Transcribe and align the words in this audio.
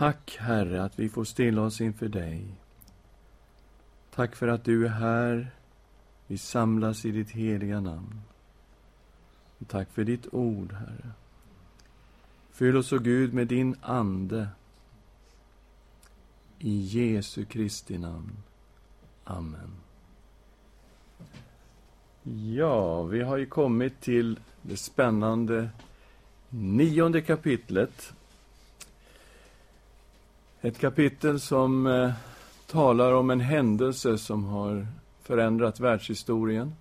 Tack, 0.00 0.36
Herre, 0.40 0.82
att 0.82 0.98
vi 0.98 1.08
får 1.08 1.24
stilla 1.24 1.62
oss 1.62 1.80
inför 1.80 2.08
dig. 2.08 2.44
Tack 4.10 4.36
för 4.36 4.48
att 4.48 4.64
du 4.64 4.86
är 4.86 4.90
här. 4.90 5.50
Vi 6.26 6.38
samlas 6.38 7.04
i 7.04 7.10
ditt 7.10 7.30
heliga 7.30 7.80
namn. 7.80 8.20
Och 9.58 9.68
tack 9.68 9.90
för 9.90 10.04
ditt 10.04 10.34
ord, 10.34 10.72
Herre. 10.72 11.10
Fyll 12.52 12.76
oss, 12.76 12.92
o 12.92 12.98
Gud, 12.98 13.34
med 13.34 13.46
din 13.46 13.76
Ande. 13.82 14.48
I 16.58 16.80
Jesu 16.80 17.44
Kristi 17.44 17.98
namn. 17.98 18.36
Amen. 19.24 19.70
Ja, 22.54 23.02
vi 23.02 23.22
har 23.22 23.36
ju 23.36 23.46
kommit 23.46 24.00
till 24.00 24.40
det 24.62 24.76
spännande 24.76 25.70
nionde 26.48 27.20
kapitlet. 27.20 28.14
Ett 30.62 30.78
kapitel 30.78 31.40
som 31.40 31.86
eh, 31.86 32.12
talar 32.66 33.12
om 33.12 33.30
en 33.30 33.40
händelse 33.40 34.18
som 34.18 34.44
har 34.44 34.86
förändrat 35.22 35.80
världshistorien. 35.80 36.74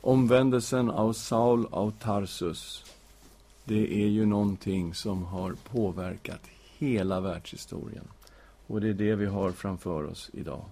Omvändelsen 0.00 0.90
av 0.90 1.12
Saul 1.12 1.66
av 1.70 1.90
Tarsus. 1.90 2.84
Det 3.64 4.02
är 4.04 4.08
ju 4.08 4.26
någonting 4.26 4.94
som 4.94 5.24
har 5.24 5.54
påverkat 5.70 6.40
hela 6.78 7.20
världshistorien. 7.20 8.08
Och 8.66 8.80
det 8.80 8.88
är 8.88 8.94
det 8.94 9.14
vi 9.14 9.26
har 9.26 9.52
framför 9.52 10.06
oss 10.06 10.30
idag. 10.32 10.64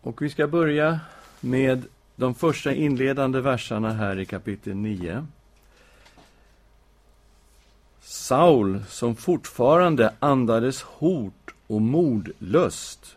Och 0.00 0.22
vi 0.22 0.30
ska 0.30 0.46
börja 0.46 1.00
med 1.40 1.84
de 2.16 2.34
första 2.34 2.74
inledande 2.74 3.40
verserna 3.40 3.92
här 3.92 4.18
i 4.18 4.26
kapitel 4.26 4.76
9. 4.76 5.26
Saul, 8.02 8.82
som 8.88 9.16
fortfarande 9.16 10.14
andades 10.18 10.82
hot 10.82 11.50
och 11.66 11.82
mordlust 11.82 13.16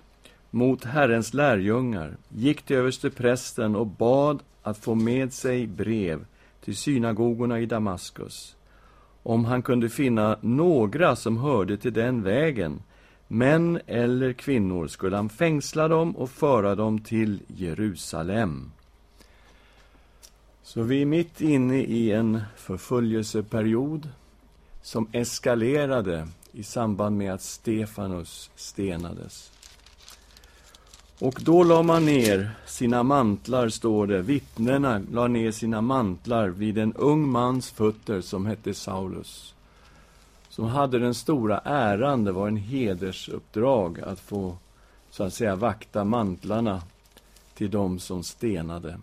mot 0.52 0.84
Herrens 0.84 1.34
lärjungar, 1.34 2.18
gick 2.30 2.62
till 2.62 2.76
översteprästen 2.76 3.76
och 3.76 3.88
bad 3.88 4.40
att 4.64 4.78
få 4.78 4.96
med 4.96 5.34
sig 5.34 5.68
brev 5.68 6.26
till 6.62 6.78
synagogorna 6.78 7.60
i 7.60 7.66
Damaskus, 7.66 8.56
om 9.24 9.46
han 9.46 9.62
kunde 9.62 9.90
finna 9.90 10.38
några 10.42 11.16
som 11.16 11.38
hörde 11.38 11.78
till 11.78 11.94
den 11.94 12.24
vägen, 12.24 12.82
män 13.28 13.80
eller 13.88 14.34
kvinnor, 14.34 14.88
skulle 14.88 15.16
han 15.16 15.30
fängsla 15.30 15.88
dem 15.88 16.18
och 16.18 16.30
föra 16.30 16.76
dem 16.76 17.00
till 17.00 17.40
Jerusalem. 17.48 18.72
Så 20.64 20.84
vi 20.84 21.02
är 21.02 21.06
mitt 21.06 21.42
inne 21.42 21.78
i 21.78 22.12
en 22.12 22.42
förföljelseperiod 22.56 24.10
som 24.84 25.08
eskalerade 25.12 26.28
i 26.52 26.64
samband 26.64 27.18
med 27.18 27.34
att 27.34 27.42
Stefanus 27.42 28.50
stenades. 28.56 29.52
Och 31.20 31.40
då 31.42 31.64
la 31.64 31.84
man 31.84 32.06
ner 32.06 32.52
sina 32.66 33.04
mantlar, 33.04 33.70
står 33.70 34.08
det. 34.08 34.22
Vittnena 34.22 35.02
la 35.12 35.28
ner 35.28 35.52
sina 35.52 35.82
mantlar 35.82 36.48
vid 36.48 36.78
en 36.78 36.94
ung 36.94 37.30
mans 37.30 37.72
fötter 37.72 38.22
som 38.22 38.46
hette 38.46 38.74
Saulus. 38.74 39.54
Som 40.50 40.66
hade 40.66 41.00
den 41.00 41.14
stora 41.14 41.60
äran, 41.60 42.24
det 42.24 42.32
var 42.32 42.48
en 42.48 42.58
hedersuppdrag, 42.58 44.00
att 44.00 44.20
få 44.20 44.58
så 45.10 45.24
att 45.24 45.34
säga 45.34 45.56
vakta 45.56 46.04
mantlarna 46.04 46.82
till 47.54 47.72
dem 47.72 48.00
som 48.00 48.24
stenade. 48.24 49.00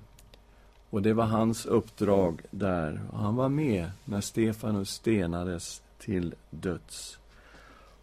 Och 0.90 1.02
det 1.02 1.12
var 1.12 1.24
hans 1.24 1.66
uppdrag 1.66 2.40
där. 2.50 3.00
Och 3.12 3.18
han 3.18 3.36
var 3.36 3.48
med 3.48 3.90
när 4.04 4.20
Stefanus 4.20 4.90
stenades 4.90 5.82
till 5.98 6.34
döds. 6.50 7.18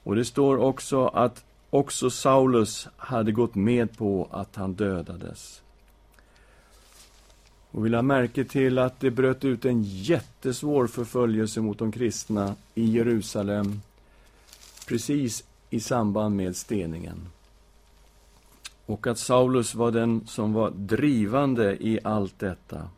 Och 0.04 0.16
det 0.16 0.26
står 0.26 0.58
också 0.58 1.08
att 1.08 1.44
också 1.70 2.10
Saulus 2.10 2.88
hade 2.98 3.32
gått 3.32 3.56
med 3.56 3.98
på 3.98 4.28
att 4.32 4.56
han 4.56 4.74
dödades. 4.74 5.62
Och 7.72 7.86
vi 7.86 7.90
la 7.90 8.02
märke 8.02 8.44
till 8.44 8.80
att 8.80 9.00
det 9.00 9.12
bröt 9.12 9.46
ut 9.46 9.66
en 9.66 9.84
jättesvår 9.84 10.88
förföljelse 10.88 11.62
mot 11.62 11.80
de 11.80 11.92
kristna 11.92 12.56
i 12.76 12.86
Jerusalem 12.86 13.82
precis 14.88 15.44
i 15.70 15.80
samband 15.80 16.36
med 16.36 16.56
steningen. 16.56 17.28
Och 18.88 19.08
att 19.08 19.18
Saulus 19.18 19.76
var 19.76 19.92
den 19.92 20.28
som 20.28 20.54
var 20.54 20.72
drivande 20.72 21.78
i 21.88 22.00
allt 22.04 22.40
detta. 22.40 22.90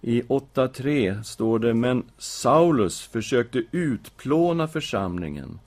I 0.00 0.22
8.3 0.22 1.22
står 1.22 1.58
det, 1.58 1.74
men 1.74 2.02
Saulus 2.18 3.02
försökte 3.02 3.62
utplåna 3.70 4.68
församlingen. 4.68 5.58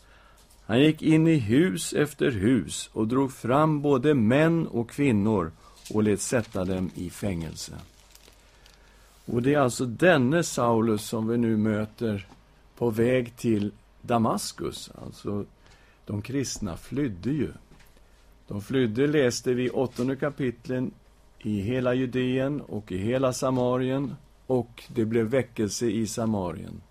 Han 0.66 0.80
gick 0.80 1.02
in 1.02 1.28
i 1.28 1.36
hus 1.36 1.94
efter 1.94 2.32
hus 2.32 2.90
och 2.94 3.08
drog 3.08 3.32
fram 3.32 3.82
både 3.82 4.14
män 4.14 4.68
och 4.68 4.90
kvinnor 4.90 5.52
och 5.94 6.04
lät 6.04 6.22
sätta 6.22 6.66
dem 6.66 6.92
i 6.96 7.10
fängelse. 7.10 7.74
Och 9.26 9.42
det 9.42 9.54
är 9.54 9.60
alltså 9.60 9.86
denne 9.86 10.44
Saulus 10.44 11.04
som 11.04 11.28
vi 11.28 11.38
nu 11.38 11.58
möter 11.58 12.28
på 12.78 12.90
väg 12.90 13.36
till 13.36 13.72
Damaskus. 14.02 14.92
Alltså, 15.06 15.46
de 16.06 16.22
kristna 16.22 16.78
flydde 16.78 17.30
ju. 17.30 17.52
De 18.48 18.62
flydde, 18.62 19.08
läste 19.08 19.54
vi, 19.54 19.70
åttonde 19.70 20.16
kapitlen, 20.16 20.92
i 21.40 21.62
hela 21.62 21.94
Judeen 21.94 22.62
och 22.62 22.92
i 22.92 22.98
hela 22.98 23.34
Samarien 23.34 24.16
och 24.48 24.84
det 24.88 25.06
blev 25.06 25.26
väckelse 25.26 25.86
i 25.86 26.08
Samarien. 26.08 26.82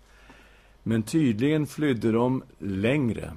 Men 0.83 1.03
tydligen 1.03 1.67
flydde 1.67 2.11
de 2.11 2.43
längre. 2.59 3.33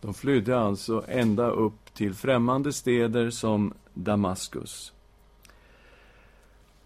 De 0.00 0.14
flydde 0.14 0.58
alltså 0.58 1.04
ända 1.08 1.50
upp 1.50 1.94
till 1.94 2.14
främmande 2.14 2.72
städer 2.72 3.30
som 3.30 3.74
Damaskus. 3.94 4.92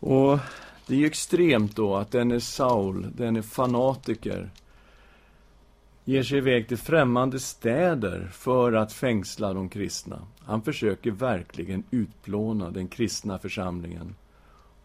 Och 0.00 0.38
det 0.86 0.94
är 0.94 0.98
ju 0.98 1.06
extremt 1.06 1.76
då 1.76 1.96
att 1.96 2.10
denne 2.10 2.40
Saul, 2.40 3.06
denne 3.16 3.42
fanatiker, 3.42 4.50
ger 6.04 6.22
sig 6.22 6.38
iväg 6.38 6.68
till 6.68 6.78
främmande 6.78 7.40
städer 7.40 8.28
för 8.32 8.72
att 8.72 8.92
fängsla 8.92 9.52
de 9.52 9.68
kristna. 9.68 10.18
Han 10.44 10.62
försöker 10.62 11.10
verkligen 11.10 11.84
utplåna 11.90 12.70
den 12.70 12.88
kristna 12.88 13.38
församlingen. 13.38 14.14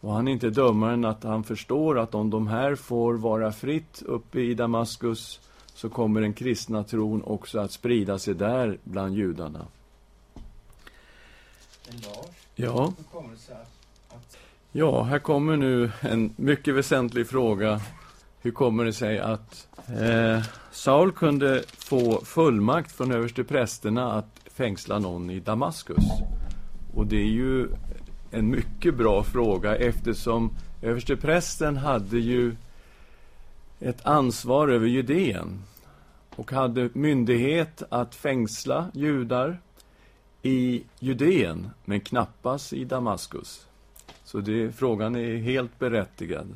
Och 0.01 0.13
han 0.13 0.27
är 0.27 0.31
inte 0.31 0.49
dummare 0.49 0.93
än 0.93 1.05
att 1.05 1.23
han 1.23 1.43
förstår 1.43 1.99
att 1.99 2.15
om 2.15 2.29
de 2.29 2.47
här 2.47 2.75
får 2.75 3.13
vara 3.13 3.51
fritt 3.51 4.01
uppe 4.05 4.39
i 4.39 4.53
Damaskus 4.53 5.39
så 5.73 5.89
kommer 5.89 6.21
den 6.21 6.33
kristna 6.33 6.83
tron 6.83 7.23
också 7.23 7.59
att 7.59 7.71
sprida 7.71 8.19
sig 8.19 8.33
där 8.33 8.77
bland 8.83 9.15
judarna. 9.15 9.65
Ja. 12.55 12.93
Ja, 14.71 15.03
här 15.03 15.19
kommer 15.19 15.57
nu 15.57 15.91
en 16.01 16.33
mycket 16.35 16.75
väsentlig 16.75 17.27
fråga. 17.27 17.81
Hur 18.41 18.51
kommer 18.51 18.85
det 18.85 18.93
sig 18.93 19.19
att 19.19 19.67
eh, 20.01 20.43
Saul 20.71 21.11
kunde 21.11 21.63
få 21.67 22.25
fullmakt 22.25 22.91
från 22.91 23.11
översteprästerna 23.11 24.11
att 24.13 24.41
fängsla 24.45 24.99
någon 24.99 25.29
i 25.29 25.39
Damaskus? 25.39 26.03
Och 26.93 27.07
det 27.07 27.17
är 27.17 27.29
ju 27.29 27.67
en 28.31 28.49
mycket 28.49 28.95
bra 28.95 29.23
fråga 29.23 29.75
eftersom 29.75 30.51
översteprästen 30.81 31.77
hade 31.77 32.19
ju 32.19 32.55
ett 33.79 34.05
ansvar 34.05 34.67
över 34.67 34.87
Judeen 34.87 35.63
och 36.35 36.51
hade 36.51 36.89
myndighet 36.93 37.83
att 37.89 38.15
fängsla 38.15 38.91
judar 38.93 39.59
i 40.41 40.83
Judeen, 40.99 41.69
men 41.85 41.99
knappast 41.99 42.73
i 42.73 42.85
Damaskus. 42.85 43.67
Så 44.23 44.39
det, 44.39 44.71
frågan 44.71 45.15
är 45.15 45.37
helt 45.37 45.79
berättigad. 45.79 46.55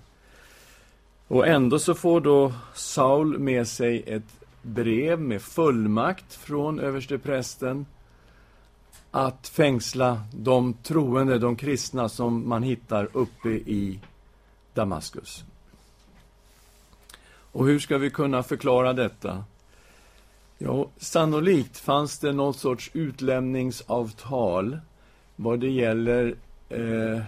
Och 1.34 1.48
ändå 1.48 1.80
så 1.80 1.94
får 1.94 2.22
då 2.22 2.54
Saul 2.74 3.40
med 3.40 3.68
sig 3.68 4.04
ett 4.08 4.40
brev 4.62 5.20
med 5.20 5.42
fullmakt 5.42 6.34
från 6.34 6.80
översteprästen 6.80 7.86
att 9.12 9.48
fängsla 9.48 10.22
de 10.34 10.74
troende, 10.74 11.40
de 11.40 11.56
kristna 11.56 12.10
som 12.10 12.50
man 12.50 12.64
hittar 12.64 13.10
uppe 13.14 13.50
i 13.50 14.00
Damaskus. 14.74 15.44
Och 17.52 17.68
hur 17.68 17.80
ska 17.80 17.98
vi 17.98 18.10
kunna 18.10 18.44
förklara 18.44 18.94
detta? 18.94 19.44
Ja, 20.58 20.88
sannolikt 20.98 21.78
fanns 21.78 22.20
det 22.20 22.32
någon 22.32 22.54
sorts 22.54 22.92
utlämningsavtal 22.94 24.80
vad 25.36 25.60
det 25.60 25.70
gäller 25.70 26.36
eh, 26.70 27.22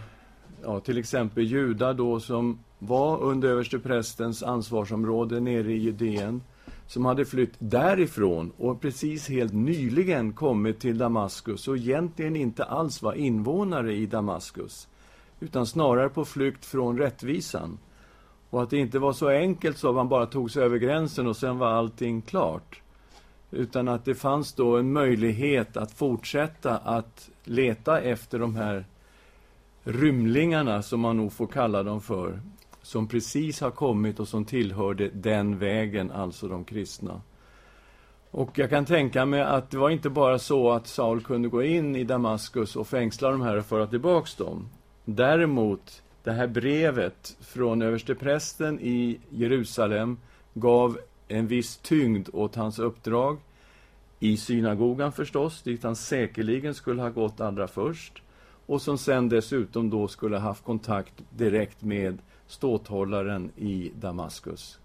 ja, 0.63 0.79
till 0.79 0.97
exempel 0.97 1.43
judar 1.43 1.93
då 1.93 2.19
som 2.19 2.59
var 2.85 3.21
under 3.21 3.49
översteprästens 3.49 4.43
ansvarsområde 4.43 5.39
nere 5.39 5.71
i 5.71 5.77
Judeen 5.77 6.41
som 6.87 7.05
hade 7.05 7.25
flytt 7.25 7.53
därifrån 7.59 8.51
och 8.57 8.81
precis 8.81 9.29
helt 9.29 9.53
nyligen 9.53 10.33
kommit 10.33 10.79
till 10.79 10.97
Damaskus 10.97 11.67
och 11.67 11.77
egentligen 11.77 12.35
inte 12.35 12.63
alls 12.63 13.01
var 13.01 13.13
invånare 13.13 13.93
i 13.93 14.05
Damaskus 14.05 14.87
utan 15.39 15.65
snarare 15.65 16.09
på 16.09 16.25
flykt 16.25 16.65
från 16.65 16.97
rättvisan. 16.97 17.77
Och 18.49 18.63
att 18.63 18.69
det 18.69 18.77
inte 18.77 18.99
var 18.99 19.13
så 19.13 19.29
enkelt 19.29 19.77
så 19.77 19.89
att 19.89 19.95
man 19.95 20.09
bara 20.09 20.25
tog 20.25 20.51
sig 20.51 20.63
över 20.63 20.77
gränsen 20.77 21.27
och 21.27 21.37
sen 21.37 21.57
var 21.57 21.67
allting 21.67 22.21
klart. 22.21 22.81
Utan 23.51 23.87
att 23.87 24.05
det 24.05 24.15
fanns 24.15 24.53
då 24.53 24.77
en 24.77 24.93
möjlighet 24.93 25.77
att 25.77 25.91
fortsätta 25.91 26.77
att 26.77 27.29
leta 27.43 28.01
efter 28.01 28.39
de 28.39 28.55
här 28.55 28.85
rymlingarna, 29.83 30.81
som 30.81 30.99
man 30.99 31.17
nog 31.17 31.33
får 31.33 31.47
kalla 31.47 31.83
dem 31.83 32.01
för, 32.01 32.39
som 32.85 33.07
precis 33.07 33.61
har 33.61 33.71
kommit 33.71 34.19
och 34.19 34.27
som 34.27 34.45
tillhörde 34.45 35.09
den 35.13 35.57
vägen, 35.57 36.11
alltså 36.11 36.47
de 36.47 36.63
kristna. 36.65 37.21
Och 38.31 38.59
jag 38.59 38.69
kan 38.69 38.85
tänka 38.85 39.25
mig 39.25 39.41
att 39.41 39.71
det 39.71 39.77
var 39.77 39.89
inte 39.89 40.09
bara 40.09 40.39
så 40.39 40.71
att 40.71 40.87
Saul 40.87 41.21
kunde 41.21 41.47
gå 41.47 41.63
in 41.63 41.95
i 41.95 42.03
Damaskus 42.03 42.75
och 42.75 42.87
fängsla 42.87 43.31
de 43.31 43.41
här 43.41 43.57
och 43.57 43.65
föra 43.65 43.87
tillbaks 43.87 44.35
dem. 44.35 44.69
Däremot, 45.05 46.03
det 46.23 46.31
här 46.31 46.47
brevet 46.47 47.37
från 47.41 47.81
översteprästen 47.81 48.79
i 48.79 49.19
Jerusalem 49.29 50.17
gav 50.53 50.97
en 51.27 51.47
viss 51.47 51.77
tyngd 51.77 52.29
åt 52.33 52.55
hans 52.55 52.79
uppdrag. 52.79 53.37
I 54.19 54.37
synagogan 54.37 55.11
förstås, 55.11 55.61
dit 55.61 55.83
han 55.83 55.95
säkerligen 55.95 56.73
skulle 56.73 57.01
ha 57.01 57.09
gått 57.09 57.41
allra 57.41 57.67
först. 57.67 58.21
Och 58.65 58.81
som 58.81 58.97
sen 58.97 59.29
dessutom 59.29 59.89
då 59.89 60.07
skulle 60.07 60.37
ha 60.37 60.43
haft 60.43 60.63
kontakt 60.63 61.13
direkt 61.29 61.83
med 61.83 62.19
ståthållaren 62.47 63.51
i 63.55 63.91
Damaskus. 63.95 64.79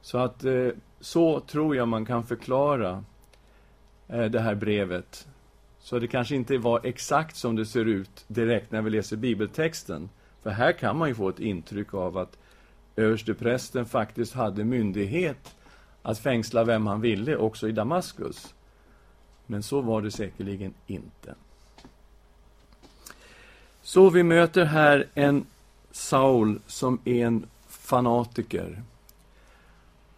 Så 0.00 0.18
att 0.18 0.44
eh, 0.44 0.68
så 1.00 1.40
tror 1.40 1.76
jag 1.76 1.88
man 1.88 2.06
kan 2.06 2.24
förklara 2.24 3.04
eh, 4.08 4.24
det 4.24 4.40
här 4.40 4.54
brevet. 4.54 5.28
Så 5.78 5.98
det 5.98 6.06
kanske 6.06 6.34
inte 6.34 6.58
var 6.58 6.80
exakt 6.84 7.36
som 7.36 7.56
det 7.56 7.66
ser 7.66 7.84
ut 7.84 8.24
direkt 8.28 8.72
när 8.72 8.82
vi 8.82 8.90
läser 8.90 9.16
bibeltexten. 9.16 10.08
För 10.42 10.50
här 10.50 10.72
kan 10.72 10.96
man 10.96 11.08
ju 11.08 11.14
få 11.14 11.28
ett 11.28 11.40
intryck 11.40 11.94
av 11.94 12.18
att 12.18 12.38
översteprästen 12.96 13.86
faktiskt 13.86 14.34
hade 14.34 14.64
myndighet 14.64 15.56
att 16.02 16.18
fängsla 16.18 16.64
vem 16.64 16.86
han 16.86 17.00
ville, 17.00 17.36
också 17.36 17.68
i 17.68 17.72
Damaskus. 17.72 18.54
Men 19.46 19.62
så 19.62 19.80
var 19.80 20.02
det 20.02 20.10
säkerligen 20.10 20.74
inte. 20.86 21.34
Så 23.82 24.10
vi 24.10 24.22
möter 24.22 24.64
här 24.64 25.06
en 25.14 25.46
Saul 25.98 26.60
som 26.66 26.98
en 27.04 27.46
fanatiker. 27.68 28.82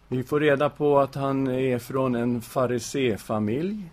Vi 0.07 0.23
får 0.23 0.39
reda 0.39 0.69
på 0.69 0.99
att 0.99 1.15
han 1.15 1.47
är 1.47 1.79
från 1.79 2.15
en 2.15 2.41
fariséfamilj. 2.41 3.91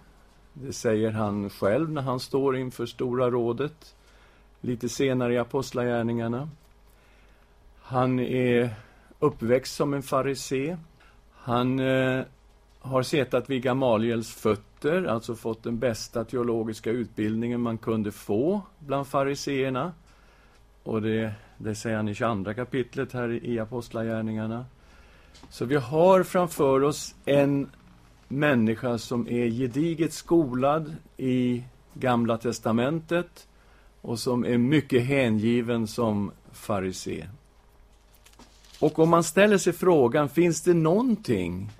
Det 0.53 0.73
säger 0.73 1.11
han 1.11 1.51
själv 1.51 1.91
när 1.91 2.03
han 2.03 2.21
står 2.21 2.57
inför 2.57 2.87
Stora 2.87 3.31
rådet, 3.31 3.95
lite 4.61 4.89
senare 4.89 5.35
i 5.35 5.39
Apostlagärningarna. 5.39 6.49
Han 7.81 8.21
är 8.21 8.71
uppväxt 9.19 9.75
som 9.75 9.95
en 9.95 10.03
farisé. 10.03 10.77
Han 11.33 11.79
eh, 11.79 12.25
har 12.81 13.03
suttit 13.03 13.51
vid 13.51 13.63
Gamaliels 13.63 14.35
fötter, 14.35 15.05
alltså 15.05 15.35
fått 15.35 15.63
den 15.63 15.79
bästa 15.79 16.25
teologiska 16.25 16.91
utbildningen 16.91 17.61
man 17.61 17.79
kunde 17.79 18.13
få 18.13 18.61
bland 18.79 19.07
fariseerna. 19.07 19.93
Och 20.89 21.03
det, 21.03 21.33
det 21.59 21.75
säger 21.75 21.97
han 21.97 22.09
i 22.09 22.15
22 22.15 22.55
kapitlet 22.55 23.13
här 23.13 23.45
i 23.45 23.59
Apostlagärningarna. 23.59 24.67
Så 25.51 25.65
vi 25.65 25.77
har 25.77 26.23
framför 26.23 26.83
oss 26.83 27.15
en 27.25 27.71
människa 28.29 28.99
som 28.99 29.29
är 29.29 29.51
gediget 29.51 30.13
skolad 30.13 30.97
i 31.17 31.65
Gamla 31.95 32.39
testamentet 32.39 33.49
och 34.01 34.19
som 34.19 34.45
är 34.45 34.59
mycket 34.59 35.05
hängiven 35.05 35.87
som 35.87 36.33
farisé. 36.53 37.29
Och 38.81 38.99
om 38.99 39.09
man 39.09 39.25
ställer 39.25 39.59
sig 39.59 39.73
frågan, 39.73 40.29
finns 40.29 40.63
det 40.63 40.75
någonting 40.75 41.71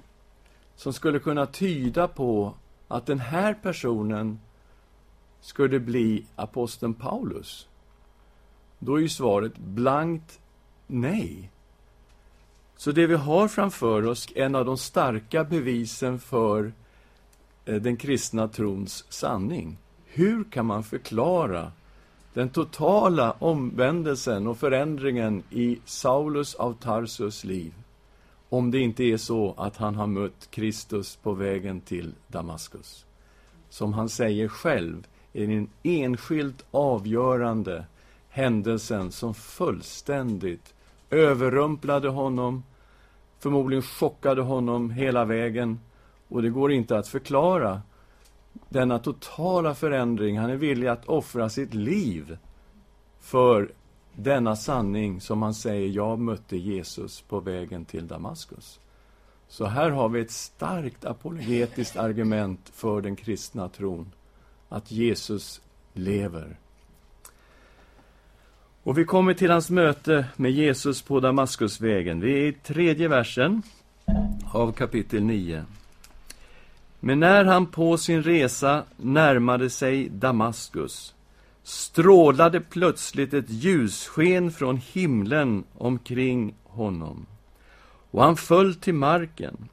som 0.77 0.93
skulle 0.93 1.19
kunna 1.19 1.47
tyda 1.47 2.09
på 2.09 2.55
att 2.89 3.07
den 3.07 3.21
här 3.21 3.55
personen 3.55 4.41
skulle 5.41 5.81
bli 5.81 6.25
aposteln 6.37 6.95
Paulus? 6.95 7.69
Då 8.79 8.97
är 8.97 9.01
ju 9.01 9.09
svaret 9.09 9.59
blankt 9.59 10.41
nej. 10.87 11.51
Så 12.77 12.93
det 12.93 13.07
vi 13.07 13.15
har 13.15 13.49
framför 13.49 14.07
oss, 14.07 14.29
är 14.35 14.45
en 14.45 14.55
av 14.55 14.65
de 14.65 14.77
starka 14.77 15.45
bevisen 15.45 16.19
för 16.19 16.73
eh, 17.65 17.75
den 17.77 17.97
kristna 17.97 18.49
trons 18.49 19.05
sanning. 19.09 19.79
Hur 20.07 20.45
kan 20.45 20.67
man 20.67 20.85
förklara 20.85 21.73
den 22.35 22.49
totala 22.49 23.33
omvändelsen 23.33 24.47
och 24.47 24.59
förändringen 24.59 25.43
i 25.51 25.79
Saulus 25.85 26.55
av 26.55 26.73
Tarsus 26.73 27.45
liv 27.45 27.73
om 28.49 28.71
det 28.71 28.79
inte 28.79 29.05
är 29.05 29.17
så 29.17 29.55
att 29.57 29.77
han 29.77 29.95
har 29.95 30.07
mött 30.07 30.49
Kristus 30.51 31.17
på 31.17 31.33
vägen 31.33 31.81
till 31.81 32.15
Damaskus. 32.29 33.07
Som 33.69 33.93
han 33.93 34.09
säger 34.09 34.49
själv, 34.49 35.07
är 35.33 35.47
den 35.47 35.71
enskilt 35.83 36.65
avgörande 36.71 37.87
händelsen 38.29 39.13
som 39.13 39.35
fullständigt 39.35 40.75
överrumplade 41.11 42.09
honom, 42.09 42.65
förmodligen 43.39 43.83
chockade 43.83 44.43
honom 44.43 44.91
hela 44.91 45.25
vägen. 45.25 45.81
Och 46.29 46.43
det 46.43 46.51
går 46.51 46.73
inte 46.73 46.99
att 46.99 47.09
förklara 47.09 47.83
denna 48.69 48.99
totala 48.99 49.75
förändring. 49.75 50.39
Han 50.39 50.51
är 50.51 50.57
villig 50.57 50.89
att 50.89 51.05
offra 51.05 51.49
sitt 51.49 51.75
liv 51.75 52.39
för 53.21 53.73
denna 54.15 54.57
sanning 54.57 55.21
som 55.21 55.43
han 55.43 55.55
säger, 55.55 55.89
jag 55.89 56.19
mötte 56.19 56.57
Jesus 56.57 57.21
på 57.21 57.41
vägen 57.41 57.85
till 57.85 58.07
Damaskus. 58.07 58.81
Så 59.49 59.67
här 59.67 59.91
har 59.91 60.09
vi 60.09 60.21
ett 60.21 60.31
starkt 60.31 61.05
apologetiskt 61.05 61.97
argument 61.97 62.71
för 62.75 63.01
den 63.01 63.17
kristna 63.17 63.69
tron, 63.69 64.13
att 64.69 64.91
Jesus 64.91 65.61
lever. 65.93 66.59
Och 68.89 68.99
vi 68.99 69.05
kommer 69.05 69.35
till 69.35 69.51
hans 69.51 69.71
möte 69.71 70.25
med 70.37 70.51
Jesus 70.51 71.03
på 71.03 71.21
Damaskusvägen. 71.21 72.21
Vi 72.21 72.33
är 72.33 72.47
i 72.47 72.53
tredje 72.53 73.09
versen 73.09 73.63
av 74.53 74.73
kapitel 74.73 75.23
9. 75.23 75.65
Men 77.01 77.21
när 77.21 77.45
han 77.45 77.67
på 77.67 77.99
sin 77.99 78.23
resa 78.23 78.85
närmade 78.97 79.71
sig 79.71 80.09
Damaskus 80.09 81.15
strålade 81.63 82.61
plötsligt 82.61 83.35
ett 83.35 83.51
ljussken 83.51 84.51
från 84.51 84.77
himlen 84.77 85.65
omkring 85.75 86.55
honom. 86.65 87.27
Och 88.11 88.23
han 88.23 88.37
föll 88.37 88.75
till 88.75 88.95
marken 88.95 89.69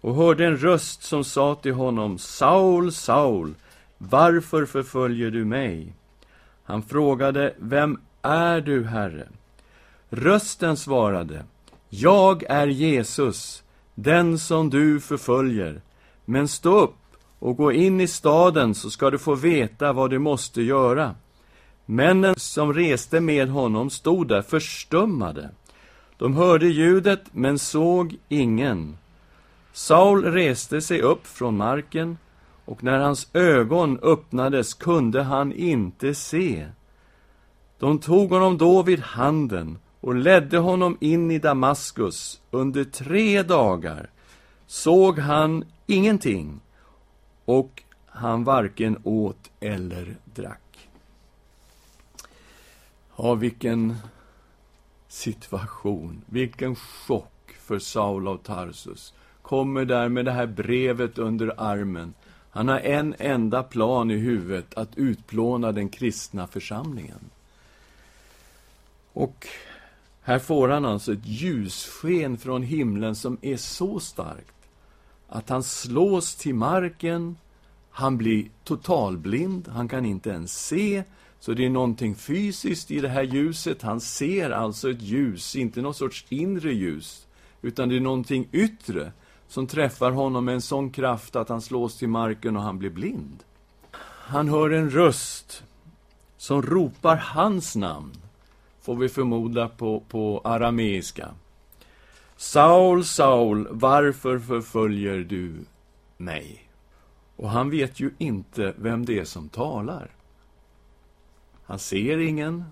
och 0.00 0.14
hörde 0.14 0.46
en 0.46 0.56
röst 0.56 1.02
som 1.02 1.24
sa 1.24 1.54
till 1.54 1.74
honom, 1.74 2.18
Saul, 2.18 2.92
Saul, 2.92 3.54
varför 3.98 4.66
förföljer 4.66 5.30
du 5.30 5.44
mig? 5.44 5.92
Han 6.64 6.82
frågade, 6.82 7.54
vem 7.58 7.98
är 8.24 8.60
du, 8.60 8.84
Herre? 8.84 9.28
Rösten 10.10 10.76
svarade, 10.76 11.44
Jag 11.88 12.44
är 12.48 12.66
Jesus, 12.66 13.62
den 13.94 14.38
som 14.38 14.70
du 14.70 15.00
förföljer. 15.00 15.80
Men 16.24 16.48
stå 16.48 16.80
upp 16.80 16.96
och 17.38 17.56
gå 17.56 17.72
in 17.72 18.00
i 18.00 18.06
staden, 18.06 18.74
så 18.74 18.90
ska 18.90 19.10
du 19.10 19.18
få 19.18 19.34
veta 19.34 19.92
vad 19.92 20.10
du 20.10 20.18
måste 20.18 20.62
göra. 20.62 21.14
Männen 21.86 22.34
som 22.36 22.74
reste 22.74 23.20
med 23.20 23.48
honom 23.48 23.90
stod 23.90 24.28
där 24.28 24.42
förstummade. 24.42 25.50
De 26.18 26.36
hörde 26.36 26.66
ljudet, 26.66 27.22
men 27.32 27.58
såg 27.58 28.16
ingen. 28.28 28.96
Saul 29.72 30.24
reste 30.24 30.80
sig 30.80 31.02
upp 31.02 31.26
från 31.26 31.56
marken, 31.56 32.18
och 32.64 32.84
när 32.84 32.98
hans 32.98 33.28
ögon 33.32 33.98
öppnades 34.02 34.74
kunde 34.74 35.22
han 35.22 35.52
inte 35.52 36.14
se. 36.14 36.66
De 37.78 37.98
tog 37.98 38.30
honom 38.30 38.58
då 38.58 38.82
vid 38.82 39.00
handen 39.00 39.78
och 40.00 40.14
ledde 40.14 40.58
honom 40.58 40.96
in 41.00 41.30
i 41.30 41.38
Damaskus. 41.38 42.40
Under 42.50 42.84
tre 42.84 43.42
dagar 43.42 44.10
såg 44.66 45.18
han 45.18 45.64
ingenting, 45.86 46.60
och 47.44 47.82
han 48.06 48.44
varken 48.44 48.98
åt 49.04 49.50
eller 49.60 50.16
drack. 50.24 50.88
Ja, 53.16 53.34
vilken 53.34 53.96
situation, 55.08 56.22
vilken 56.26 56.76
chock 56.76 57.56
för 57.60 57.78
Saul 57.78 58.28
av 58.28 58.36
Tarsus. 58.36 59.14
Kommer 59.42 59.84
där 59.84 60.08
med 60.08 60.24
det 60.24 60.32
här 60.32 60.46
brevet 60.46 61.18
under 61.18 61.54
armen. 61.56 62.14
Han 62.50 62.68
har 62.68 62.78
en 62.78 63.14
enda 63.18 63.62
plan 63.62 64.10
i 64.10 64.16
huvudet, 64.16 64.74
att 64.74 64.96
utplåna 64.96 65.72
den 65.72 65.88
kristna 65.88 66.46
församlingen. 66.46 67.30
Och 69.14 69.46
här 70.20 70.38
får 70.38 70.68
han 70.68 70.84
alltså 70.84 71.12
ett 71.12 71.26
ljussken 71.26 72.38
från 72.38 72.62
himlen 72.62 73.14
som 73.14 73.38
är 73.42 73.56
så 73.56 74.00
starkt 74.00 74.54
att 75.28 75.48
han 75.48 75.62
slås 75.62 76.34
till 76.34 76.54
marken, 76.54 77.36
han 77.90 78.16
blir 78.16 78.48
totalblind, 78.64 79.68
han 79.68 79.88
kan 79.88 80.04
inte 80.06 80.30
ens 80.30 80.66
se, 80.66 81.04
Så 81.40 81.52
det 81.52 81.64
är 81.66 81.70
någonting 81.70 82.14
fysiskt 82.14 82.90
i 82.90 83.00
det 83.00 83.08
här 83.08 83.22
ljuset. 83.22 83.82
Han 83.82 84.00
ser 84.00 84.50
alltså 84.50 84.90
ett 84.90 85.02
ljus, 85.02 85.56
inte 85.56 85.82
någon 85.82 85.94
sorts 85.94 86.26
inre 86.28 86.72
ljus, 86.72 87.26
utan 87.62 87.88
det 87.88 87.96
är 87.96 88.00
någonting 88.00 88.48
yttre 88.52 89.12
som 89.48 89.66
träffar 89.66 90.10
honom 90.10 90.44
med 90.44 90.54
en 90.54 90.62
sån 90.62 90.90
kraft 90.90 91.36
att 91.36 91.48
han 91.48 91.60
slås 91.60 91.96
till 91.98 92.08
marken 92.08 92.56
och 92.56 92.62
han 92.62 92.78
blir 92.78 92.90
blind. 92.90 93.44
Han 94.26 94.48
hör 94.48 94.70
en 94.70 94.90
röst 94.90 95.62
som 96.36 96.62
ropar 96.62 97.16
hans 97.16 97.76
namn, 97.76 98.12
får 98.84 98.96
vi 98.96 99.08
förmoda 99.08 99.68
på, 99.68 100.00
på 100.00 100.40
arameiska. 100.44 101.28
Saul, 102.36 103.04
Saul, 103.04 103.68
varför 103.70 104.38
förföljer 104.38 105.18
du 105.18 105.54
mig? 106.16 106.68
Och 107.36 107.50
han 107.50 107.70
vet 107.70 108.00
ju 108.00 108.10
inte 108.18 108.74
vem 108.76 109.04
det 109.04 109.18
är 109.18 109.24
som 109.24 109.48
talar. 109.48 110.10
Han 111.64 111.78
ser 111.78 112.18
ingen, 112.18 112.64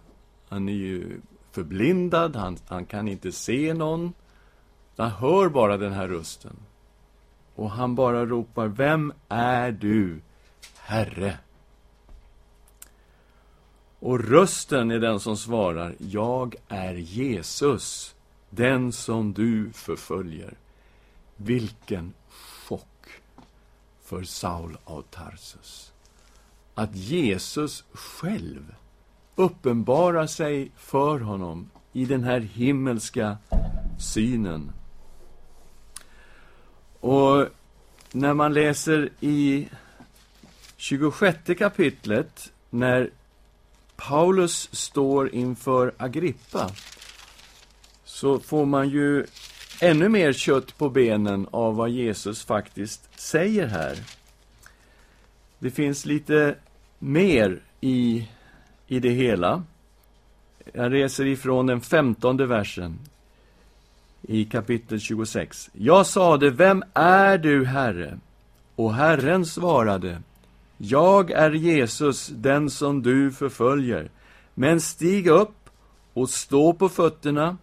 han 0.48 0.68
är 0.68 0.72
ju 0.72 1.20
förblindad, 1.52 2.36
han, 2.36 2.56
han 2.66 2.86
kan 2.86 3.08
inte 3.08 3.32
se 3.32 3.74
någon. 3.74 4.12
Han 4.96 5.10
hör 5.10 5.48
bara 5.48 5.76
den 5.76 5.92
här 5.92 6.08
rösten. 6.08 6.56
Och 7.54 7.70
han 7.70 7.94
bara 7.94 8.26
ropar, 8.26 8.66
Vem 8.66 9.12
är 9.28 9.72
du, 9.72 10.20
Herre? 10.78 11.38
Och 14.02 14.20
rösten 14.20 14.90
är 14.90 14.98
den 14.98 15.20
som 15.20 15.36
svarar, 15.36 15.94
Jag 15.98 16.54
är 16.68 16.94
Jesus, 16.94 18.14
den 18.50 18.92
som 18.92 19.32
du 19.32 19.70
förföljer. 19.72 20.54
Vilken 21.36 22.12
chock 22.68 23.08
för 24.04 24.22
Saul 24.22 24.76
av 24.84 25.02
Tarsus. 25.02 25.92
Att 26.74 26.96
Jesus 26.96 27.84
själv 27.92 28.74
uppenbarar 29.34 30.26
sig 30.26 30.70
för 30.76 31.20
honom 31.20 31.70
i 31.92 32.04
den 32.04 32.24
här 32.24 32.40
himmelska 32.40 33.36
synen. 33.98 34.72
Och 37.00 37.46
när 38.12 38.34
man 38.34 38.54
läser 38.54 39.10
i 39.20 39.68
26 40.76 41.38
kapitlet, 41.58 42.52
när 42.70 43.10
Paulus 44.08 44.68
står 44.72 45.34
inför 45.34 45.94
Agrippa, 45.96 46.70
så 48.04 48.38
får 48.38 48.66
man 48.66 48.88
ju 48.88 49.26
ännu 49.80 50.08
mer 50.08 50.32
kött 50.32 50.78
på 50.78 50.88
benen 50.88 51.46
av 51.50 51.76
vad 51.76 51.90
Jesus 51.90 52.44
faktiskt 52.44 53.20
säger 53.20 53.66
här. 53.66 53.98
Det 55.58 55.70
finns 55.70 56.04
lite 56.06 56.54
mer 56.98 57.60
i, 57.80 58.28
i 58.86 59.00
det 59.00 59.10
hela. 59.10 59.62
Jag 60.72 60.92
reser 60.92 61.26
ifrån 61.26 61.66
den 61.66 61.80
femtonde 61.80 62.46
versen 62.46 62.98
i 64.22 64.44
kapitel 64.44 65.00
26. 65.00 65.70
Jag 65.72 66.06
sade, 66.06 66.50
vem 66.50 66.84
är 66.94 67.38
du, 67.38 67.64
Herre? 67.64 68.18
Och 68.76 68.94
Herren 68.94 69.46
svarade, 69.46 70.22
jag 70.84 71.30
är 71.30 71.50
Jesus, 71.50 72.26
den 72.26 72.70
som 72.70 73.02
du 73.02 73.32
förföljer. 73.32 74.10
Men 74.54 74.80
stig 74.80 75.26
upp 75.26 75.70
och 76.12 76.30
stå 76.30 76.72
på 76.72 76.88
fötterna, 76.88 77.56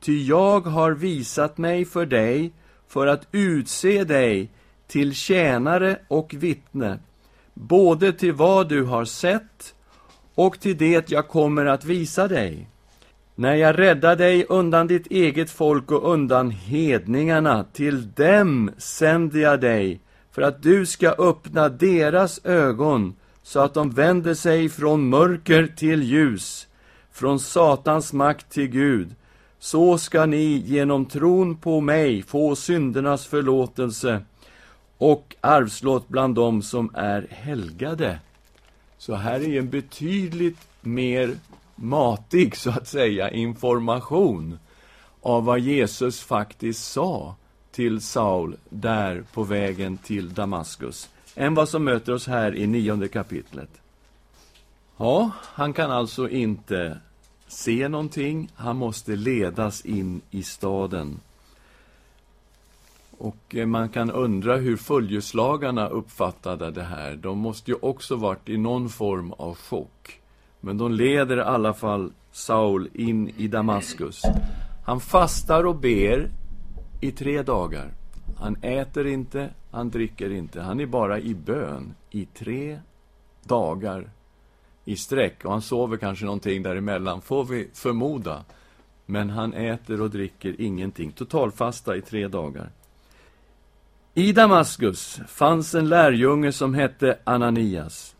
ty 0.00 0.24
jag 0.24 0.60
har 0.60 0.92
visat 0.92 1.58
mig 1.58 1.84
för 1.84 2.06
dig 2.06 2.52
för 2.88 3.06
att 3.06 3.26
utse 3.32 4.04
dig 4.04 4.50
till 4.86 5.14
tjänare 5.14 5.98
och 6.08 6.34
vittne, 6.38 6.98
både 7.54 8.12
till 8.12 8.32
vad 8.32 8.68
du 8.68 8.84
har 8.84 9.04
sett 9.04 9.74
och 10.34 10.60
till 10.60 10.76
det 10.76 11.10
jag 11.10 11.28
kommer 11.28 11.66
att 11.66 11.84
visa 11.84 12.28
dig. 12.28 12.68
När 13.34 13.54
jag 13.54 13.78
räddar 13.78 14.16
dig 14.16 14.46
undan 14.48 14.86
ditt 14.86 15.06
eget 15.06 15.50
folk 15.50 15.90
och 15.90 16.12
undan 16.12 16.50
hedningarna, 16.50 17.64
till 17.72 18.12
dem 18.12 18.70
sänder 18.78 19.40
jag 19.40 19.60
dig, 19.60 20.00
för 20.34 20.42
att 20.42 20.62
du 20.62 20.86
ska 20.86 21.10
öppna 21.10 21.68
deras 21.68 22.40
ögon, 22.44 23.14
så 23.42 23.60
att 23.60 23.74
de 23.74 23.90
vänder 23.90 24.34
sig 24.34 24.68
från 24.68 25.08
mörker 25.08 25.66
till 25.66 26.02
ljus, 26.02 26.66
från 27.12 27.40
Satans 27.40 28.12
makt 28.12 28.50
till 28.50 28.66
Gud. 28.66 29.14
Så 29.58 29.98
ska 29.98 30.26
ni 30.26 30.62
genom 30.66 31.06
tron 31.06 31.56
på 31.56 31.80
mig 31.80 32.22
få 32.22 32.56
syndernas 32.56 33.26
förlåtelse 33.26 34.22
och 34.98 35.36
arvslott 35.40 36.08
bland 36.08 36.34
dem 36.34 36.62
som 36.62 36.90
är 36.94 37.26
helgade. 37.30 38.18
Så 38.98 39.14
här 39.14 39.40
är 39.40 39.58
en 39.58 39.70
betydligt 39.70 40.58
mer 40.80 41.34
matig, 41.74 42.56
så 42.56 42.70
att 42.70 42.88
säga, 42.88 43.30
information 43.30 44.58
av 45.22 45.44
vad 45.44 45.60
Jesus 45.60 46.20
faktiskt 46.20 46.84
sa 46.92 47.36
till 47.74 48.00
Saul 48.00 48.56
där 48.68 49.24
på 49.32 49.42
vägen 49.42 49.96
till 49.98 50.34
Damaskus, 50.34 51.10
än 51.34 51.54
vad 51.54 51.68
som 51.68 51.84
möter 51.84 52.14
oss 52.14 52.26
här 52.26 52.54
i 52.56 52.66
nionde 52.66 53.08
kapitlet. 53.08 53.70
Ja, 54.96 55.30
han 55.40 55.72
kan 55.72 55.90
alltså 55.90 56.28
inte 56.28 56.98
se 57.46 57.88
någonting, 57.88 58.48
han 58.54 58.76
måste 58.76 59.16
ledas 59.16 59.84
in 59.84 60.20
i 60.30 60.42
staden. 60.42 61.20
Och 63.18 63.54
eh, 63.54 63.66
man 63.66 63.88
kan 63.88 64.10
undra 64.10 64.56
hur 64.56 64.76
följeslagarna 64.76 65.88
uppfattade 65.88 66.70
det 66.70 66.82
här. 66.82 67.16
De 67.16 67.38
måste 67.38 67.70
ju 67.70 67.76
också 67.80 68.16
varit 68.16 68.48
i 68.48 68.56
någon 68.56 68.88
form 68.88 69.32
av 69.32 69.56
chock. 69.56 70.20
Men 70.60 70.78
de 70.78 70.92
leder 70.92 71.36
i 71.36 71.40
alla 71.40 71.74
fall 71.74 72.12
Saul 72.32 72.88
in 72.94 73.28
i 73.36 73.48
Damaskus. 73.48 74.22
Han 74.84 75.00
fastar 75.00 75.64
och 75.66 75.76
ber 75.76 76.30
i 77.04 77.12
tre 77.12 77.42
dagar. 77.42 77.90
Han 78.36 78.56
äter 78.62 79.06
inte, 79.06 79.50
han 79.70 79.90
dricker 79.90 80.30
inte. 80.30 80.60
Han 80.60 80.80
är 80.80 80.86
bara 80.86 81.18
i 81.18 81.34
bön 81.34 81.94
i 82.10 82.26
tre 82.26 82.78
dagar 83.42 84.10
i 84.84 84.96
sträck. 84.96 85.44
Och 85.44 85.52
han 85.52 85.62
sover 85.62 85.96
kanske 85.96 86.24
någonting 86.24 86.62
däremellan, 86.62 87.20
får 87.20 87.44
vi 87.44 87.68
förmoda. 87.72 88.44
Men 89.06 89.30
han 89.30 89.54
äter 89.54 90.00
och 90.00 90.10
dricker 90.10 90.60
ingenting. 90.60 91.12
Totalfasta 91.12 91.96
i 91.96 92.02
tre 92.02 92.28
dagar. 92.28 92.70
I 94.14 94.32
Damaskus 94.32 95.20
fanns 95.28 95.74
en 95.74 95.88
lärjunge 95.88 96.52
som 96.52 96.74
hette 96.74 97.18
Ananias. 97.24 98.16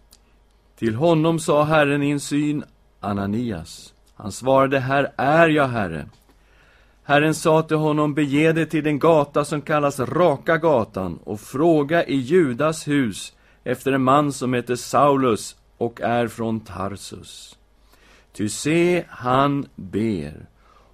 Till 0.76 0.95
honom 0.95 1.38
sa 1.38 1.64
Herren 1.64 2.03
i 2.03 2.11
en 2.11 2.21
syn, 2.21 2.64
Ananias. 3.00 3.95
Han 4.14 4.33
svarade, 4.33 4.79
här 4.79 5.12
är 5.17 5.49
jag, 5.49 5.69
Herre. 5.69 6.07
Herren 7.06 7.34
sa 7.34 7.62
till 7.62 7.76
honom, 7.76 8.14
bege 8.14 8.52
dig 8.52 8.66
till 8.66 8.84
den 8.84 8.99
gata 8.99 9.44
som 9.44 9.61
kallas 9.62 10.00
Raka 10.00 10.58
gatan 10.58 11.18
och 11.25 11.40
fråga 11.40 12.04
i 12.04 12.16
Judas 12.16 12.88
hus 12.88 13.32
efter 13.64 13.92
en 13.92 14.02
man 14.02 14.32
som 14.32 14.54
heter 14.54 14.76
Saulus 14.76 15.56
och 15.78 16.00
är 16.00 16.28
från 16.28 16.61
Tarsus. 16.61 17.58
Ty 18.32 18.49
se, 18.49 19.04
han 19.08 19.66
ber. 19.75 20.46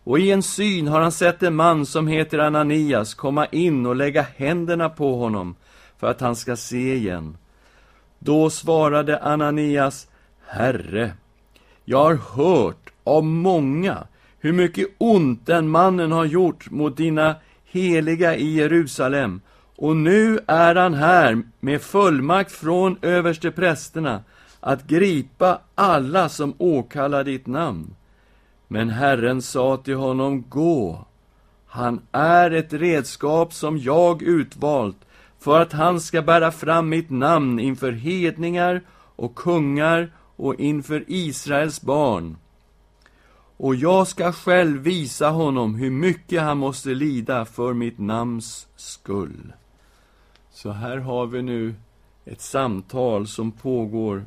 Och 0.05 0.19
i 0.19 0.31
en 0.31 0.43
syn 0.43 0.89
har 0.89 1.01
han 1.01 1.13
sett 1.13 1.43
en 1.43 1.55
man 1.55 1.87
som 1.87 2.09
heter 2.09 2.39
Ananias 2.39 3.15
komma 3.15 3.47
in 3.47 3.87
och 3.87 3.97
lägga 3.97 4.27
händerna 4.37 4.89
på 4.89 5.17
honom 5.17 5.55
för 5.99 6.07
att 6.07 6.21
han 6.21 6.37
ska 6.37 6.57
se 6.57 6.95
igen. 6.95 7.37
Då 8.19 8.51
svarade 8.51 9.19
Ananias, 9.19 10.09
Herre, 10.47 11.13
jag 11.85 11.99
har 11.99 12.15
hört 12.15 12.93
av 13.05 13.25
många 13.25 14.07
hur 14.41 14.53
mycket 14.53 14.89
ont 14.99 15.47
den 15.47 15.69
mannen 15.69 16.13
har 16.13 16.25
gjort 16.25 16.71
mot 16.71 16.97
dina 16.97 17.37
heliga 17.65 18.37
i 18.37 18.55
Jerusalem, 18.55 19.41
och 19.77 19.97
nu 19.97 20.39
är 20.47 20.75
han 20.75 20.95
här 20.95 21.43
med 21.61 21.83
fullmakt 21.83 22.53
från 22.53 22.97
översteprästerna 23.03 24.23
att 24.61 24.87
gripa 24.87 25.61
alla 25.75 26.29
som 26.29 26.55
åkallar 26.59 27.25
ditt 27.25 27.47
namn. 27.47 27.95
Men 28.69 28.91
Herren 28.91 29.43
sa 29.43 29.77
till 29.77 29.95
honom, 29.95 30.45
gå. 30.49 31.05
Han 31.67 32.01
är 32.13 32.51
ett 32.51 32.73
redskap 32.73 33.53
som 33.53 33.79
jag 33.79 34.23
utvalt 34.23 34.97
för 35.39 35.61
att 35.61 35.73
han 35.73 36.01
ska 36.01 36.23
bära 36.23 36.53
fram 36.53 36.89
mitt 36.89 37.11
namn 37.11 37.61
inför 37.61 37.93
hedningar 37.93 38.83
och 39.17 39.35
kungar 39.35 40.13
och 40.37 40.55
inför 40.55 41.05
Israels 41.07 41.83
barn. 41.83 42.37
Och 43.63 43.75
jag 43.75 44.07
ska 44.07 44.33
själv 44.33 44.81
visa 44.81 45.29
honom 45.29 45.75
hur 45.75 45.91
mycket 45.91 46.43
han 46.43 46.59
måste 46.59 46.89
lida 46.89 47.45
för 47.45 47.73
mitt 47.73 47.99
namns 47.99 48.67
skull. 48.77 49.53
Så 50.51 50.71
här 50.71 50.97
har 50.97 51.27
vi 51.27 51.43
nu 51.43 51.75
ett 52.25 52.41
samtal 52.41 53.27
som 53.27 53.53
pågår 53.53 54.25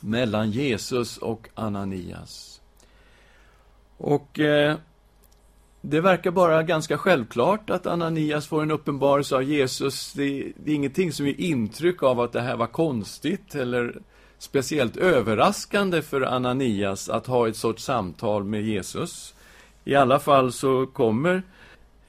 mellan 0.00 0.50
Jesus 0.50 1.18
och 1.18 1.48
Ananias. 1.54 2.60
Och 3.96 4.40
eh, 4.40 4.76
det 5.80 6.00
verkar 6.00 6.30
bara 6.30 6.62
ganska 6.62 6.98
självklart 6.98 7.70
att 7.70 7.86
Ananias 7.86 8.46
får 8.46 8.62
en 8.62 8.70
uppenbarelse 8.70 9.36
av 9.36 9.42
Jesus. 9.42 10.12
Det, 10.12 10.52
det, 10.56 10.70
är 10.70 10.74
ingenting 10.74 11.12
som 11.12 11.26
ger 11.26 11.40
intryck 11.40 12.02
av 12.02 12.20
att 12.20 12.32
det 12.32 12.40
här 12.40 12.56
var 12.56 12.66
konstigt 12.66 13.54
eller 13.54 14.00
speciellt 14.38 14.96
överraskande 14.96 16.02
för 16.02 16.20
Ananias 16.20 17.08
att 17.08 17.26
ha 17.26 17.48
ett 17.48 17.56
sorts 17.56 17.84
samtal 17.84 18.44
med 18.44 18.62
Jesus. 18.62 19.34
I 19.84 19.94
alla 19.94 20.18
fall 20.18 20.52
så 20.52 20.86
kommer 20.86 21.42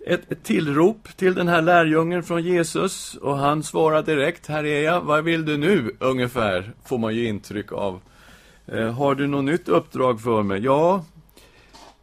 ett, 0.05 0.31
ett 0.31 0.43
tillrop 0.43 1.17
till 1.17 1.36
den 1.36 1.48
här 1.48 1.62
lärjungen 1.62 2.24
från 2.24 2.43
Jesus 2.43 3.15
och 3.15 3.38
han 3.38 3.63
svarar 3.63 4.03
direkt, 4.03 4.48
här 4.48 4.63
är 4.63 4.84
jag, 4.84 5.01
vad 5.01 5.24
vill 5.24 5.46
du 5.46 5.57
nu? 5.57 5.96
Ungefär, 6.00 6.74
får 6.86 6.98
man 6.98 7.15
ju 7.15 7.27
intryck 7.27 7.72
av. 7.72 8.00
Eh, 8.65 8.91
har 8.91 9.15
du 9.15 9.27
något 9.27 9.43
nytt 9.43 9.69
uppdrag 9.69 10.22
för 10.22 10.43
mig? 10.43 10.62
Ja, 10.63 11.05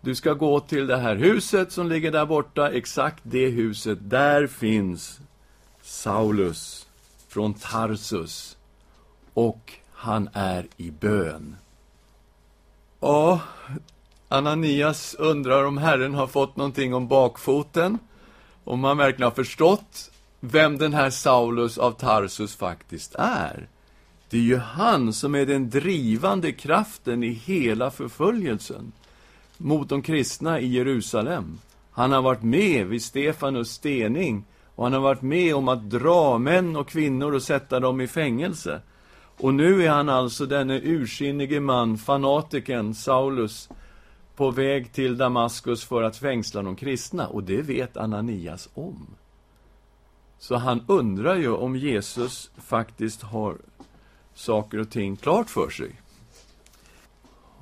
du 0.00 0.14
ska 0.14 0.33
gå 0.33 0.61
till 0.61 0.87
det 0.87 0.97
här 0.97 1.16
huset 1.16 1.73
som 1.73 1.88
ligger 1.88 2.12
där 2.12 2.26
borta, 2.26 2.71
exakt 2.71 3.21
det 3.23 3.49
huset. 3.49 3.99
Där 4.00 4.47
finns 4.47 5.21
Saulus 5.83 6.87
från 7.28 7.54
Tarsus 7.54 8.57
och 9.35 9.73
han 10.05 10.29
är 10.33 10.67
i 10.77 10.91
bön. 10.91 11.57
Ja, 13.01 13.41
Ananias 14.29 15.15
undrar 15.15 15.65
om 15.65 15.79
Herren 15.79 16.15
har 16.15 16.27
fått 16.27 16.57
någonting 16.57 16.95
om 16.95 17.09
bakfoten, 17.09 17.99
om 18.65 18.85
han 18.85 18.97
verkligen 18.97 19.31
har 19.31 19.35
förstått 19.35 20.11
vem 20.41 20.79
den 20.79 20.95
här 20.95 21.11
Saulus 21.11 21.79
av 21.79 21.93
Tarsus 21.93 22.57
faktiskt 22.57 23.15
är. 23.19 23.69
Det 24.31 24.37
är 24.37 24.43
ju 24.43 24.57
han 24.57 25.13
som 25.13 25.35
är 25.35 25.47
den 25.47 25.71
drivande 25.71 26.53
kraften 26.53 27.23
i 27.23 27.33
hela 27.33 27.91
förföljelsen 27.91 28.93
mot 29.57 29.89
de 29.89 30.03
kristna 30.03 30.61
i 30.61 30.67
Jerusalem. 30.67 31.59
Han 31.91 32.13
har 32.13 32.23
varit 32.23 32.43
med 32.43 32.87
vid 32.87 33.03
Stefanus 33.03 33.71
stening 33.71 34.45
och 34.75 34.85
han 34.85 34.93
har 34.93 35.01
varit 35.01 35.23
med 35.23 35.55
om 35.55 35.69
att 35.69 35.91
dra 35.91 36.39
män 36.39 36.77
och 36.77 36.89
kvinnor 36.89 37.35
och 37.35 37.43
sätta 37.43 37.81
dem 37.81 38.01
i 38.01 38.07
fängelse. 38.07 38.81
Och 39.41 39.55
nu 39.55 39.85
är 39.85 39.91
han 39.91 40.09
alltså 40.09 40.47
denne 40.47 40.81
ursinnige 40.81 41.61
man, 41.61 41.99
fanatiken 41.99 42.95
Saulus, 42.95 43.69
på 44.37 44.50
väg 44.50 44.93
till 44.93 45.17
Damaskus 45.17 45.85
för 45.85 46.03
att 46.03 46.17
fängsla 46.17 46.62
de 46.62 46.76
kristna. 46.76 47.26
Och 47.26 47.45
det 47.45 47.62
vet 47.62 47.97
Ananias 47.97 48.69
om. 48.75 49.07
Så 50.38 50.57
han 50.57 50.85
undrar 50.87 51.37
ju 51.37 51.53
om 51.53 51.76
Jesus 51.76 52.50
faktiskt 52.57 53.23
har 53.23 53.57
saker 54.35 54.79
och 54.79 54.91
ting 54.91 55.17
klart 55.17 55.50
för 55.50 55.71
sig. 55.71 55.91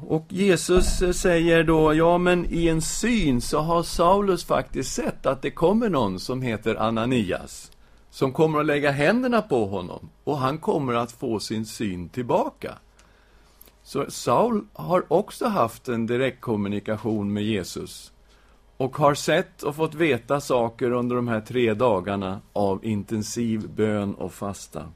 Och 0.06 0.26
Jesus 0.28 1.02
eh, 1.02 1.12
säger 1.12 1.64
då, 1.64 1.94
ja 1.94 2.18
men 2.18 2.46
i 2.50 2.68
en 2.68 2.82
syn 2.82 3.40
så 3.40 3.58
har 3.58 3.82
Saulus 3.82 4.44
faktiskt 4.44 4.94
sett 4.94 5.26
att 5.26 5.42
det 5.42 5.50
kommer 5.50 5.88
någon 5.88 6.20
som 6.20 6.42
heter 6.42 6.74
Ananias, 6.74 7.71
som 8.12 8.32
kommer 8.32 8.60
att 8.60 8.66
lägga 8.66 8.90
händerna 8.90 9.42
på 9.42 9.66
honom, 9.66 10.10
och 10.24 10.38
han 10.38 10.58
kommer 10.58 10.94
att 10.94 11.12
få 11.12 11.40
sin 11.40 11.66
syn 11.66 12.08
tillbaka. 12.08 12.78
Så 13.82 14.10
Saul 14.10 14.64
har 14.72 15.12
också 15.12 15.46
haft 15.46 15.88
en 15.88 16.06
direktkommunikation 16.06 17.32
med 17.32 17.42
Jesus, 17.42 18.12
och 18.76 18.96
har 18.96 19.14
sett 19.14 19.62
och 19.62 19.76
fått 19.76 19.94
veta 19.94 20.40
saker 20.40 20.90
under 20.90 21.16
de 21.16 21.28
här 21.28 21.40
tre 21.40 21.74
dagarna 21.74 22.40
av 22.52 22.84
intensiv 22.84 23.68
bön 23.68 24.14
och 24.14 24.32
fasta. 24.32 24.88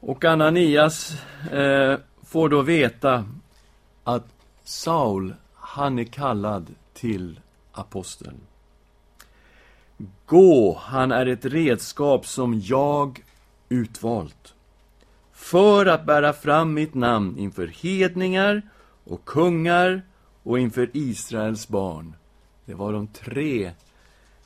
Och 0.00 0.24
Ananias 0.24 1.12
eh, 1.52 1.98
får 2.22 2.48
då 2.48 2.62
veta 2.62 3.24
att 4.04 4.26
Saul, 4.62 5.34
han 5.54 5.98
är 5.98 6.04
kallad 6.04 6.74
till 6.94 7.40
aposteln. 7.72 8.40
Gå, 10.26 10.78
han 10.80 11.12
är 11.12 11.26
ett 11.26 11.44
redskap 11.44 12.26
som 12.26 12.60
jag 12.60 13.24
utvalt 13.68 14.54
för 15.32 15.86
att 15.86 16.06
bära 16.06 16.32
fram 16.32 16.74
mitt 16.74 16.94
namn 16.94 17.38
inför 17.38 17.66
hedningar 17.66 18.62
och 19.04 19.24
kungar 19.24 20.02
och 20.42 20.58
inför 20.58 20.90
Israels 20.92 21.68
barn. 21.68 22.14
Det 22.64 22.74
var 22.74 22.92
de 22.92 23.06
tre 23.06 23.70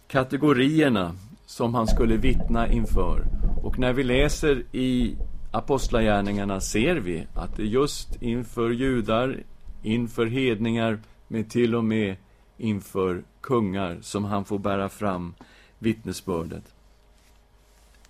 kategorierna 0.08 1.14
som 1.46 1.74
han 1.74 1.86
skulle 1.86 2.16
vittna 2.16 2.68
inför. 2.68 3.24
Och 3.62 3.78
när 3.78 3.92
vi 3.92 4.04
läser 4.04 4.62
i 4.72 5.16
Apostlagärningarna 5.52 6.60
ser 6.60 6.96
vi 6.96 7.26
att 7.34 7.56
det 7.56 7.64
just 7.64 8.22
inför 8.22 8.70
judar, 8.70 9.36
inför 9.82 10.26
hedningar, 10.26 10.98
men 11.28 11.44
till 11.44 11.74
och 11.74 11.84
med 11.84 12.16
inför 12.58 13.22
kungar 13.40 13.98
som 14.02 14.24
han 14.24 14.44
får 14.44 14.58
bära 14.58 14.88
fram 14.88 15.34
vittnesbördet. 15.78 16.74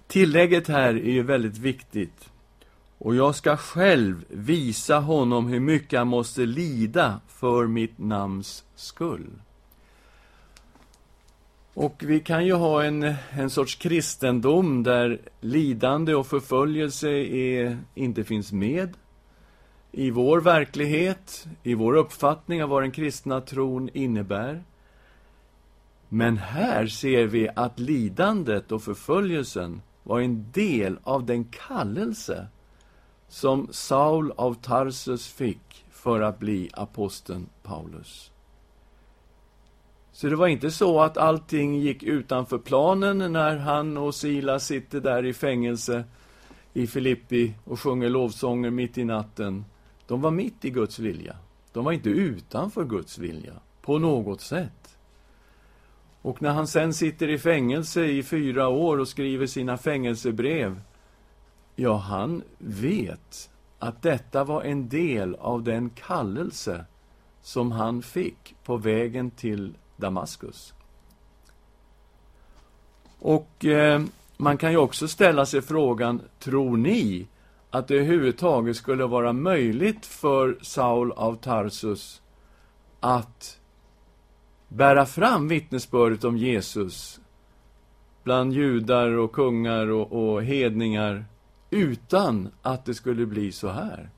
Tillägget 0.06 0.68
här 0.68 0.94
är 0.94 1.10
ju 1.10 1.22
väldigt 1.22 1.58
viktigt. 1.58 2.30
Och 2.98 3.14
jag 3.14 3.34
ska 3.34 3.56
själv 3.56 4.24
visa 4.28 4.98
honom 4.98 5.46
hur 5.46 5.60
mycket 5.60 5.98
han 5.98 6.08
måste 6.08 6.46
lida 6.46 7.20
för 7.28 7.66
mitt 7.66 7.98
namns 7.98 8.64
skull. 8.74 9.30
Och 11.74 12.02
vi 12.06 12.20
kan 12.20 12.46
ju 12.46 12.52
ha 12.52 12.84
en, 12.84 13.14
en 13.30 13.50
sorts 13.50 13.74
kristendom 13.74 14.82
där 14.82 15.20
lidande 15.40 16.14
och 16.14 16.26
förföljelse 16.26 17.08
är, 17.10 17.78
inte 17.94 18.24
finns 18.24 18.52
med 18.52 18.94
i 19.92 20.10
vår 20.10 20.40
verklighet, 20.40 21.46
i 21.62 21.74
vår 21.74 21.96
uppfattning 21.96 22.62
av 22.62 22.68
vad 22.68 22.82
den 22.82 22.90
kristna 22.90 23.40
tron 23.40 23.88
innebär. 23.92 24.62
Men 26.08 26.36
här 26.36 26.86
ser 26.86 27.26
vi 27.26 27.48
att 27.56 27.78
lidandet 27.78 28.72
och 28.72 28.82
förföljelsen 28.82 29.82
var 30.02 30.20
en 30.20 30.50
del 30.52 30.98
av 31.02 31.26
den 31.26 31.44
kallelse 31.44 32.46
som 33.28 33.68
Saul 33.70 34.32
av 34.36 34.54
Tarsus 34.54 35.28
fick 35.28 35.84
för 35.90 36.20
att 36.20 36.38
bli 36.38 36.70
aposteln 36.72 37.48
Paulus. 37.62 38.30
Så 40.12 40.28
det 40.28 40.36
var 40.36 40.46
inte 40.46 40.70
så 40.70 41.00
att 41.00 41.16
allting 41.16 41.80
gick 41.80 42.02
utanför 42.02 42.58
planen 42.58 43.32
när 43.32 43.56
han 43.56 43.96
och 43.96 44.14
Silas 44.14 44.66
sitter 44.66 45.00
där 45.00 45.24
i 45.24 45.32
fängelse 45.32 46.04
i 46.72 46.86
Filippi 46.86 47.54
och 47.64 47.80
sjunger 47.80 48.08
lovsånger 48.08 48.70
mitt 48.70 48.98
i 48.98 49.04
natten. 49.04 49.64
De 50.08 50.20
var 50.20 50.30
mitt 50.30 50.64
i 50.64 50.70
Guds 50.70 50.98
vilja. 50.98 51.36
De 51.72 51.84
var 51.84 51.92
inte 51.92 52.10
utanför 52.10 52.84
Guds 52.84 53.18
vilja, 53.18 53.52
på 53.82 53.98
något 53.98 54.40
sätt. 54.40 54.98
Och 56.22 56.42
när 56.42 56.50
han 56.50 56.66
sen 56.66 56.94
sitter 56.94 57.28
i 57.28 57.38
fängelse 57.38 58.04
i 58.04 58.22
fyra 58.22 58.68
år 58.68 58.98
och 58.98 59.08
skriver 59.08 59.46
sina 59.46 59.78
fängelsebrev, 59.78 60.80
ja, 61.76 61.96
han 61.96 62.42
vet 62.58 63.50
att 63.78 64.02
detta 64.02 64.44
var 64.44 64.62
en 64.62 64.88
del 64.88 65.34
av 65.34 65.62
den 65.62 65.90
kallelse 65.90 66.84
som 67.42 67.72
han 67.72 68.02
fick 68.02 68.54
på 68.64 68.76
vägen 68.76 69.30
till 69.30 69.74
Damaskus. 69.96 70.74
Och 73.18 73.64
eh, 73.64 74.02
man 74.36 74.58
kan 74.58 74.70
ju 74.70 74.76
också 74.76 75.08
ställa 75.08 75.46
sig 75.46 75.62
frågan, 75.62 76.20
tror 76.38 76.76
ni 76.76 77.26
att 77.70 77.88
det 77.88 77.94
överhuvudtaget 77.94 78.76
skulle 78.76 79.04
vara 79.06 79.32
möjligt 79.32 80.06
för 80.06 80.58
Saul 80.62 81.12
av 81.12 81.34
Tarsus 81.34 82.22
att 83.00 83.58
bära 84.68 85.06
fram 85.06 85.48
vittnesbördet 85.48 86.24
om 86.24 86.36
Jesus 86.36 87.20
bland 88.24 88.52
judar 88.52 89.10
och 89.10 89.32
kungar 89.32 89.90
och, 89.90 90.32
och 90.32 90.42
hedningar 90.42 91.24
utan 91.70 92.48
att 92.62 92.84
det 92.84 92.94
skulle 92.94 93.26
bli 93.26 93.52
så 93.52 93.68
här? 93.68 94.10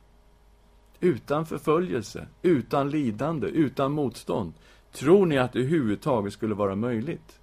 Utan 1.01 1.47
förföljelse, 1.47 2.27
utan 2.43 2.91
lidande, 2.91 3.47
utan 3.47 3.93
motstånd. 3.93 4.53
Tror 4.93 5.27
ni 5.27 5.39
att 5.39 5.53
det 5.53 5.59
överhuvudtaget 5.59 6.33
skulle 6.33 6.55
vara 6.55 6.77
möjligt? 6.77 7.40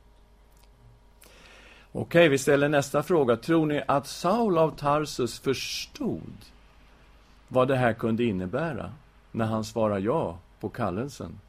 Okej, 2.00 2.30
vi 2.30 2.38
ställer 2.38 2.70
nästa 2.70 3.04
fråga. 3.04 3.36
Tror 3.36 3.66
ni 3.66 3.84
att 3.88 4.08
Saul 4.08 4.58
av 4.58 4.76
Tarsus 4.76 5.40
förstod 5.40 6.34
vad 7.48 7.68
det 7.68 7.76
här 7.76 7.94
kunde 7.94 8.24
innebära 8.24 8.92
när 9.32 9.46
han 9.46 9.64
svarade 9.64 10.00
ja 10.00 10.40
på 10.60 10.70
kallelsen? 10.70 11.40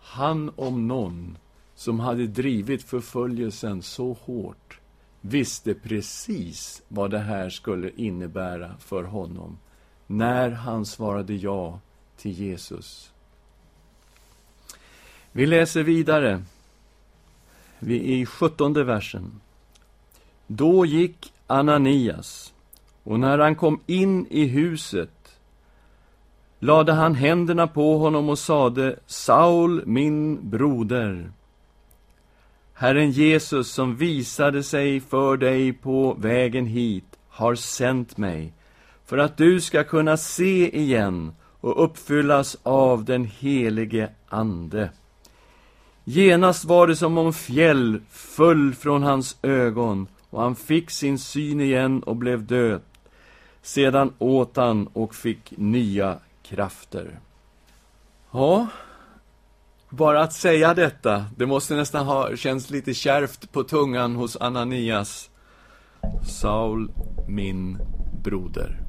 Han 0.00 0.52
om 0.56 0.88
någon, 0.88 1.38
som 1.74 2.00
hade 2.00 2.26
drivit 2.26 2.82
förföljelsen 2.82 3.82
så 3.82 4.12
hårt, 4.12 4.80
visste 5.20 5.74
precis 5.74 6.82
vad 6.88 7.10
det 7.10 7.18
här 7.18 7.50
skulle 7.50 7.90
innebära 7.96 8.74
för 8.78 9.02
honom 9.02 9.58
när 10.06 10.50
han 10.50 10.86
svarade 10.86 11.34
ja 11.34 11.80
till 12.16 12.32
Jesus. 12.32 13.12
Vi 15.32 15.46
läser 15.46 15.82
vidare. 15.82 16.42
Vi 17.86 17.96
är 17.96 18.16
i 18.16 18.26
sjuttonde 18.26 18.84
versen. 18.84 19.40
Då 20.46 20.86
gick 20.86 21.32
Ananias, 21.46 22.54
och 23.02 23.20
när 23.20 23.38
han 23.38 23.54
kom 23.54 23.80
in 23.86 24.26
i 24.30 24.44
huset 24.44 25.38
lade 26.58 26.92
han 26.92 27.14
händerna 27.14 27.66
på 27.66 27.98
honom 27.98 28.28
och 28.28 28.38
sade, 28.38 28.98
Saul, 29.06 29.86
min 29.86 30.50
broder. 30.50 31.30
Herren 32.74 33.10
Jesus, 33.10 33.72
som 33.72 33.96
visade 33.96 34.62
sig 34.62 35.00
för 35.00 35.36
dig 35.36 35.72
på 35.72 36.14
vägen 36.18 36.66
hit, 36.66 37.18
har 37.28 37.54
sänt 37.54 38.16
mig 38.16 38.52
för 39.04 39.18
att 39.18 39.36
du 39.36 39.60
ska 39.60 39.84
kunna 39.84 40.16
se 40.16 40.78
igen 40.78 41.32
och 41.60 41.84
uppfyllas 41.84 42.56
av 42.62 43.04
den 43.04 43.24
helige 43.24 44.10
Ande. 44.28 44.90
Genast 46.04 46.64
var 46.64 46.86
det 46.86 46.96
som 46.96 47.18
om 47.18 47.32
fjäll 47.32 48.00
föll 48.10 48.74
från 48.74 49.02
hans 49.02 49.36
ögon 49.42 50.06
och 50.30 50.42
han 50.42 50.56
fick 50.56 50.90
sin 50.90 51.18
syn 51.18 51.60
igen 51.60 52.02
och 52.02 52.16
blev 52.16 52.46
död. 52.46 52.80
Sedan 53.62 54.12
åt 54.18 54.56
han 54.56 54.86
och 54.86 55.14
fick 55.14 55.52
nya 55.56 56.18
krafter. 56.42 57.18
Ja, 58.30 58.66
bara 59.88 60.22
att 60.22 60.32
säga 60.32 60.74
detta, 60.74 61.24
det 61.36 61.46
måste 61.46 61.74
nästan 61.74 62.06
ha 62.06 62.36
känts 62.36 62.70
lite 62.70 62.94
kärvt 62.94 63.52
på 63.52 63.62
tungan 63.62 64.16
hos 64.16 64.36
Ananias. 64.36 65.30
Saul, 66.22 66.90
min 67.28 67.78
broder. 68.24 68.80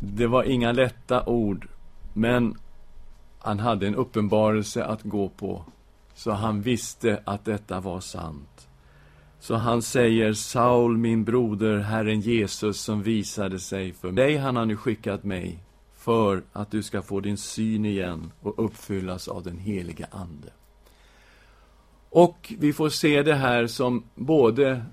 Det 0.00 0.26
var 0.26 0.42
inga 0.42 0.72
lätta 0.72 1.26
ord, 1.26 1.68
men 2.12 2.58
han 3.44 3.58
hade 3.58 3.86
en 3.86 3.94
uppenbarelse 3.94 4.84
att 4.84 5.02
gå 5.02 5.28
på, 5.28 5.64
så 6.14 6.32
han 6.32 6.62
visste 6.62 7.22
att 7.24 7.44
detta 7.44 7.80
var 7.80 8.00
sant. 8.00 8.68
Så 9.40 9.54
han 9.54 9.82
säger, 9.82 10.32
Saul, 10.32 10.96
min 10.96 11.24
broder, 11.24 11.78
Herren 11.78 12.20
Jesus 12.20 12.80
som 12.80 13.02
visade 13.02 13.58
sig 13.58 13.92
för 13.92 14.12
dig, 14.12 14.36
han 14.36 14.56
har 14.56 14.66
nu 14.66 14.76
skickat 14.76 15.24
mig 15.24 15.58
för 15.94 16.42
att 16.52 16.70
du 16.70 16.82
ska 16.82 17.02
få 17.02 17.20
din 17.20 17.36
syn 17.36 17.84
igen 17.84 18.32
och 18.40 18.64
uppfyllas 18.64 19.28
av 19.28 19.42
den 19.42 19.58
heliga 19.58 20.06
Ande. 20.10 20.48
Och 22.10 22.54
vi 22.58 22.72
får 22.72 22.88
se 22.88 23.22
det 23.22 23.34
här 23.34 23.66
som 23.66 24.04
både 24.14 24.84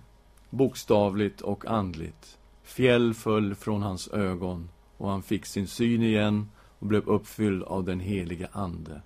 bokstavligt 0.49 1.41
och 1.41 1.65
andligt. 1.65 2.37
Fjäll 2.63 3.13
föll 3.13 3.55
från 3.55 3.81
hans 3.81 4.07
ögon 4.07 4.69
och 4.97 5.09
han 5.09 5.23
fick 5.23 5.45
sin 5.45 5.67
syn 5.67 6.01
igen 6.01 6.47
och 6.81 6.87
blev 6.87 7.07
uppfylld 7.07 7.63
av 7.63 7.83
den 7.83 7.99
heliga 7.99 8.47
Ande. 8.51 9.01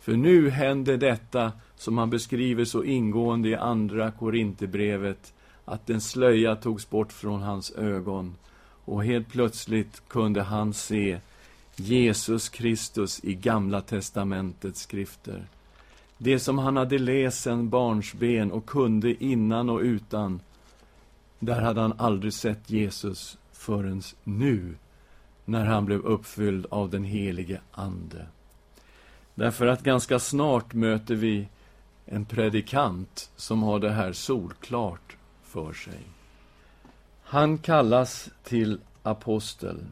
För 0.00 0.16
nu 0.16 0.50
hände 0.50 0.96
detta 0.96 1.52
som 1.76 1.98
han 1.98 2.10
beskriver 2.10 2.64
så 2.64 2.84
ingående 2.84 3.48
i 3.48 3.54
Andra 3.54 4.10
Korinthierbrevet, 4.10 5.34
att 5.64 5.86
den 5.86 6.00
slöja 6.00 6.56
togs 6.56 6.90
bort 6.90 7.12
från 7.12 7.42
hans 7.42 7.70
ögon 7.70 8.34
och 8.84 9.04
helt 9.04 9.28
plötsligt 9.28 10.02
kunde 10.08 10.42
han 10.42 10.74
se 10.74 11.20
Jesus 11.76 12.48
Kristus 12.48 13.24
i 13.24 13.34
Gamla 13.34 13.80
testamentets 13.80 14.80
skrifter. 14.80 15.44
Det 16.18 16.38
som 16.38 16.58
han 16.58 16.76
hade 16.76 16.98
läst 16.98 17.42
sedan 17.42 17.68
barnsben 17.68 18.52
och 18.52 18.66
kunde 18.66 19.24
innan 19.24 19.70
och 19.70 19.80
utan, 19.80 20.40
där 21.38 21.60
hade 21.60 21.80
han 21.80 21.94
aldrig 21.98 22.32
sett 22.32 22.70
Jesus 22.70 23.38
förrän 23.52 24.02
nu, 24.24 24.74
när 25.44 25.64
han 25.64 25.84
blev 25.84 26.00
uppfylld 26.00 26.66
av 26.70 26.90
den 26.90 27.04
helige 27.04 27.60
Ande. 27.72 28.26
Därför 29.34 29.66
att 29.66 29.82
ganska 29.82 30.18
snart 30.18 30.74
möter 30.74 31.14
vi 31.14 31.48
en 32.06 32.24
predikant 32.24 33.30
som 33.36 33.62
har 33.62 33.78
det 33.78 33.90
här 33.90 34.12
solklart 34.12 35.16
för 35.42 35.72
sig. 35.72 36.00
Han 37.22 37.58
kallas 37.58 38.30
till 38.42 38.80
apostel. 39.02 39.84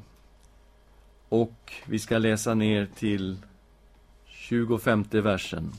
Och 1.29 1.73
vi 1.87 1.99
ska 1.99 2.19
läsa 2.19 2.55
ner 2.55 2.89
till 2.97 3.37
25 4.27 5.05
versen. 5.11 5.73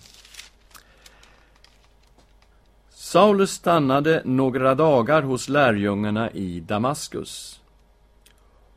Saulus 2.89 3.51
stannade 3.51 4.21
några 4.25 4.75
dagar 4.75 5.21
hos 5.21 5.49
lärjungarna 5.49 6.31
i 6.31 6.59
Damaskus 6.59 7.61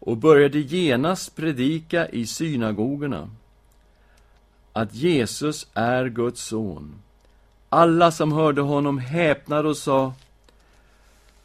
och 0.04 0.16
började 0.16 0.58
genast 0.58 1.36
predika 1.36 2.08
i 2.08 2.26
synagogorna 2.26 3.30
att 4.72 4.94
Jesus 4.94 5.66
är 5.74 6.08
Guds 6.08 6.42
son. 6.42 6.94
Alla 7.68 8.10
som 8.10 8.32
hörde 8.32 8.60
honom 8.60 8.98
häpnade 8.98 9.68
och 9.68 9.76
sa 9.76 10.12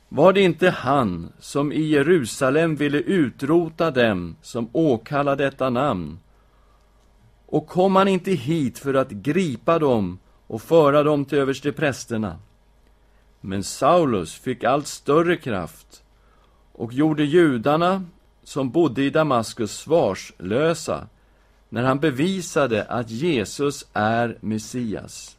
var 0.09 0.33
det 0.33 0.41
inte 0.41 0.69
han 0.69 1.31
som 1.39 1.71
i 1.71 1.81
Jerusalem 1.81 2.75
ville 2.75 2.97
utrota 2.97 3.91
dem 3.91 4.35
som 4.41 4.69
åkallar 4.71 5.35
detta 5.35 5.69
namn? 5.69 6.19
Och 7.45 7.67
kom 7.67 7.95
han 7.95 8.07
inte 8.07 8.31
hit 8.31 8.79
för 8.79 8.93
att 8.93 9.11
gripa 9.11 9.79
dem 9.79 10.19
och 10.47 10.61
föra 10.61 11.03
dem 11.03 11.25
till 11.25 11.37
översteprästerna? 11.37 12.39
Men 13.41 13.63
Saulus 13.63 14.33
fick 14.33 14.63
allt 14.63 14.87
större 14.87 15.37
kraft 15.37 16.03
och 16.71 16.93
gjorde 16.93 17.23
judarna 17.23 18.03
som 18.47 18.69
bodde 18.69 19.03
i 19.03 19.09
Damaskus 19.09 19.77
svarslösa 19.77 21.07
när 21.69 21.83
han 21.83 21.99
bevisade 21.99 22.83
att 22.83 23.09
Jesus 23.09 23.85
är 23.93 24.37
Messias. 24.41 25.37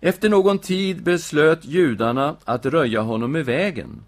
Efter 0.00 0.28
någon 0.28 0.58
tid 0.58 1.02
beslöt 1.02 1.64
judarna 1.64 2.36
att 2.44 2.66
röja 2.66 3.00
honom 3.00 3.36
i 3.36 3.42
vägen. 3.42 4.04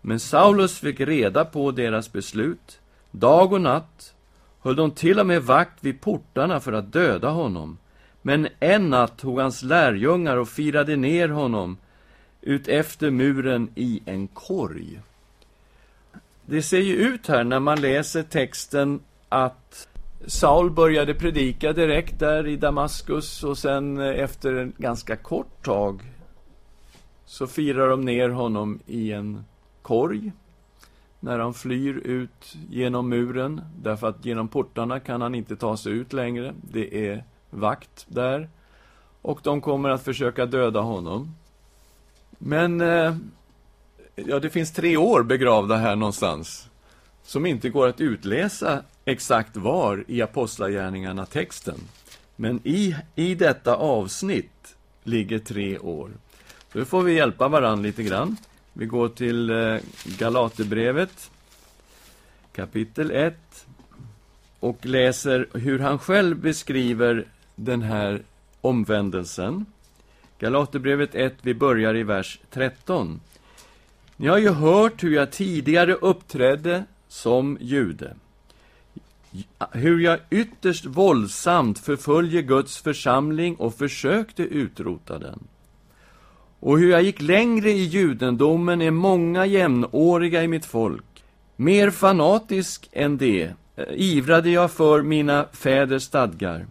Men 0.00 0.20
Saulus 0.20 0.78
fick 0.78 1.00
reda 1.00 1.44
på 1.44 1.70
deras 1.70 2.12
beslut. 2.12 2.78
Dag 3.10 3.52
och 3.52 3.60
natt 3.60 4.14
höll 4.60 4.76
de 4.76 4.90
till 4.90 5.20
och 5.20 5.26
med 5.26 5.42
vakt 5.42 5.84
vid 5.84 6.00
portarna 6.00 6.60
för 6.60 6.72
att 6.72 6.92
döda 6.92 7.28
honom. 7.28 7.78
Men 8.22 8.48
en 8.60 8.90
natt 8.90 9.18
tog 9.18 9.40
hans 9.40 9.62
lärjungar 9.62 10.36
och 10.36 10.48
firade 10.48 10.96
ner 10.96 11.28
honom 11.28 11.76
ut 12.40 12.68
efter 12.68 13.10
muren 13.10 13.70
i 13.74 14.02
en 14.04 14.28
korg. 14.28 15.00
Det 16.48 16.62
ser 16.62 16.80
ju 16.80 16.94
ut 16.94 17.26
här 17.26 17.44
när 17.44 17.60
man 17.60 17.80
läser 17.80 18.22
texten 18.22 19.00
att 19.28 19.88
Saul 20.26 20.70
började 20.70 21.14
predika 21.14 21.72
direkt 21.72 22.18
där 22.18 22.46
i 22.46 22.56
Damaskus 22.56 23.44
och 23.44 23.58
sen 23.58 23.98
efter 24.00 24.54
en 24.54 24.72
ganska 24.78 25.16
kort 25.16 25.64
tag 25.64 26.02
så 27.24 27.46
firar 27.46 27.88
de 27.88 28.00
ner 28.00 28.28
honom 28.28 28.80
i 28.86 29.12
en 29.12 29.44
korg 29.82 30.32
när 31.20 31.38
han 31.38 31.54
flyr 31.54 31.94
ut 31.94 32.56
genom 32.70 33.08
muren, 33.08 33.60
därför 33.82 34.08
att 34.08 34.24
genom 34.24 34.48
portarna 34.48 35.00
kan 35.00 35.20
han 35.20 35.34
inte 35.34 35.56
ta 35.56 35.76
sig 35.76 35.92
ut 35.92 36.12
längre. 36.12 36.54
Det 36.62 37.08
är 37.08 37.24
vakt 37.50 38.06
där. 38.08 38.48
Och 39.22 39.40
de 39.42 39.60
kommer 39.60 39.88
att 39.88 40.02
försöka 40.02 40.46
döda 40.46 40.80
honom. 40.80 41.34
Men, 42.38 42.80
eh, 42.80 43.16
ja, 44.16 44.38
det 44.38 44.50
finns 44.50 44.72
tre 44.72 44.96
år 44.96 45.22
begravda 45.22 45.76
här 45.76 45.96
någonstans, 45.96 46.68
som 47.22 47.46
inte 47.46 47.68
går 47.68 47.88
att 47.88 48.00
utläsa 48.00 48.82
exakt 49.04 49.56
var 49.56 50.04
i 50.08 50.22
Apostlagärningarna-texten. 50.22 51.80
Men 52.36 52.60
i, 52.64 52.96
i 53.14 53.34
detta 53.34 53.74
avsnitt 53.74 54.76
ligger 55.04 55.38
tre 55.38 55.78
år. 55.78 56.10
Nu 56.72 56.84
får 56.84 57.02
vi 57.02 57.12
hjälpa 57.12 57.48
varandra 57.48 57.82
lite 57.82 58.02
grann. 58.02 58.36
Vi 58.72 58.86
går 58.86 59.08
till 59.08 59.50
eh, 59.50 59.76
Galaterbrevet, 60.04 61.30
kapitel 62.52 63.10
1 63.10 63.66
och 64.60 64.86
läser 64.86 65.48
hur 65.52 65.78
han 65.78 65.98
själv 65.98 66.36
beskriver 66.36 67.24
den 67.54 67.82
här 67.82 68.22
omvändelsen. 68.60 69.66
Galaterbrevet 70.38 71.14
1, 71.14 71.34
vi 71.42 71.54
börjar 71.54 71.96
i 71.96 72.02
vers 72.02 72.40
13. 72.50 73.20
Ni 74.16 74.28
har 74.28 74.38
ju 74.38 74.50
hört 74.50 75.04
hur 75.04 75.14
jag 75.14 75.32
tidigare 75.32 75.94
uppträdde 75.94 76.84
som 77.08 77.58
jude 77.60 78.14
hur 79.72 80.00
jag 80.00 80.18
ytterst 80.30 80.84
våldsamt 80.84 81.78
förföljer 81.78 82.42
Guds 82.42 82.78
församling 82.78 83.56
och 83.56 83.74
försökte 83.74 84.42
utrota 84.42 85.18
den. 85.18 85.38
Och 86.60 86.78
hur 86.78 86.90
jag 86.90 87.02
gick 87.02 87.20
längre 87.20 87.70
i 87.70 87.82
judendomen 87.82 88.80
än 88.80 88.94
många 88.94 89.46
jämnåriga 89.46 90.42
i 90.42 90.48
mitt 90.48 90.64
folk. 90.64 91.24
Mer 91.56 91.90
fanatisk 91.90 92.88
än 92.92 93.16
det 93.16 93.52
eh, 93.76 93.84
ivrade 93.94 94.50
jag 94.50 94.70
för 94.70 95.02
mina 95.02 95.46
fäders 95.52 96.02
stadgar. 96.02 96.66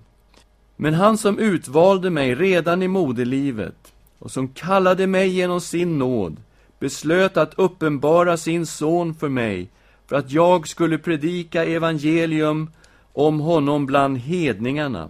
Men 0.75 0.93
han 0.93 1.17
som 1.17 1.39
utvalde 1.39 2.09
mig 2.09 2.35
redan 2.35 2.83
i 2.83 2.87
moderlivet 2.87 3.93
och 4.19 4.31
som 4.31 4.47
kallade 4.47 5.07
mig 5.07 5.29
genom 5.29 5.61
sin 5.61 5.99
nåd 5.99 6.37
beslöt 6.79 7.37
att 7.37 7.53
uppenbara 7.53 8.37
sin 8.37 8.65
son 8.65 9.13
för 9.13 9.29
mig 9.29 9.69
för 10.07 10.15
att 10.15 10.31
jag 10.31 10.67
skulle 10.67 10.97
predika 10.97 11.65
evangelium 11.65 12.69
om 13.13 13.39
honom 13.39 13.85
bland 13.85 14.17
hedningarna. 14.17 15.09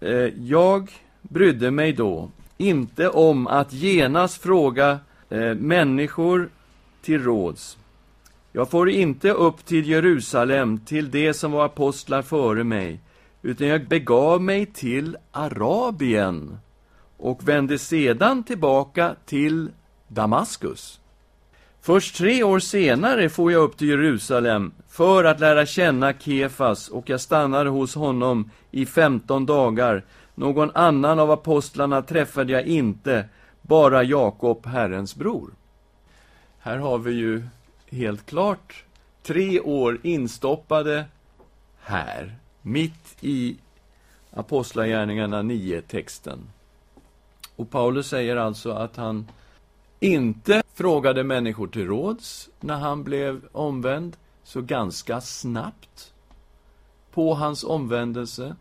Eh, 0.00 0.10
jag 0.38 0.90
brydde 1.22 1.70
mig 1.70 1.92
då 1.92 2.30
inte 2.58 3.08
om 3.08 3.46
att 3.46 3.72
genast 3.72 4.42
fråga 4.42 4.98
eh, 5.30 5.54
människor 5.54 6.48
till 7.02 7.24
råds. 7.24 7.78
Jag 8.52 8.70
får 8.70 8.90
inte 8.90 9.30
upp 9.30 9.64
till 9.64 9.88
Jerusalem, 9.88 10.78
till 10.78 11.10
det 11.10 11.34
som 11.34 11.52
var 11.52 11.64
apostlar 11.64 12.22
före 12.22 12.64
mig, 12.64 13.00
utan 13.42 13.66
jag 13.66 13.88
begav 13.88 14.42
mig 14.42 14.66
till 14.66 15.16
Arabien 15.30 16.58
och 17.16 17.48
vände 17.48 17.78
sedan 17.78 18.44
tillbaka 18.44 19.14
till 19.26 19.70
Damaskus. 20.12 21.00
Först 21.80 22.16
tre 22.16 22.42
år 22.42 22.58
senare 22.58 23.28
får 23.28 23.52
jag 23.52 23.62
upp 23.62 23.76
till 23.76 23.88
Jerusalem 23.88 24.72
för 24.88 25.24
att 25.24 25.40
lära 25.40 25.66
känna 25.66 26.12
Kefas 26.12 26.88
och 26.88 27.08
jag 27.08 27.20
stannade 27.20 27.70
hos 27.70 27.94
honom 27.94 28.50
i 28.70 28.86
femton 28.86 29.46
dagar. 29.46 30.04
Någon 30.34 30.70
annan 30.74 31.18
av 31.18 31.30
apostlarna 31.30 32.02
träffade 32.02 32.52
jag 32.52 32.66
inte, 32.66 33.24
bara 33.62 34.02
Jakob, 34.02 34.66
Herrens 34.66 35.16
bror. 35.16 35.50
Här 36.58 36.76
har 36.76 36.98
vi 36.98 37.12
ju 37.12 37.42
helt 37.90 38.26
klart 38.26 38.84
tre 39.22 39.60
år 39.60 39.98
instoppade 40.02 41.04
här, 41.80 42.34
mitt 42.62 43.16
i 43.20 43.56
Apostlagärningarna 44.30 45.42
9-texten. 45.42 46.38
Och 47.56 47.70
Paulus 47.70 48.08
säger 48.08 48.36
alltså 48.36 48.72
att 48.72 48.96
han 48.96 49.26
inte 50.00 50.62
frågade 50.74 51.24
människor 51.24 51.66
till 51.66 51.86
råds 51.86 52.50
när 52.60 52.78
han 52.78 53.04
blev 53.04 53.48
omvänd, 53.52 54.16
så 54.42 54.60
ganska 54.60 55.20
snabbt 55.20 56.14
på 57.12 57.34
hans 57.34 57.64
omvändelse 57.64 58.56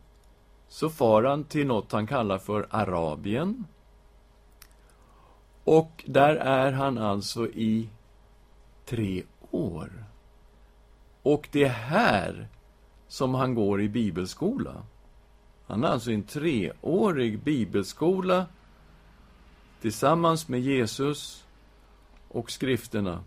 så 0.67 0.89
far 0.89 1.23
han 1.23 1.43
till 1.43 1.67
något 1.67 1.91
han 1.91 2.08
kallar 2.08 2.38
för 2.38 2.67
Arabien. 2.69 3.65
Och 5.63 6.04
där 6.08 6.36
är 6.36 6.71
han 6.71 6.97
alltså 6.97 7.47
i 7.47 7.89
tre 8.86 9.23
år. 9.52 10.04
Och 11.21 11.49
det 11.52 11.63
är 11.63 11.69
här 11.69 12.47
som 13.08 13.34
han 13.34 13.56
går 13.56 13.82
i 13.82 13.89
bibelskola. 13.89 14.84
Han 15.67 15.84
är 15.84 15.88
alltså 15.88 16.12
i 16.12 16.13
en 16.13 16.23
treårig 16.23 17.39
bibelskola 17.39 18.45
tillsammans 19.81 20.47
med 20.47 20.59
Jesus 20.59 21.45
och 22.27 22.51
skrifterna. 22.51 23.23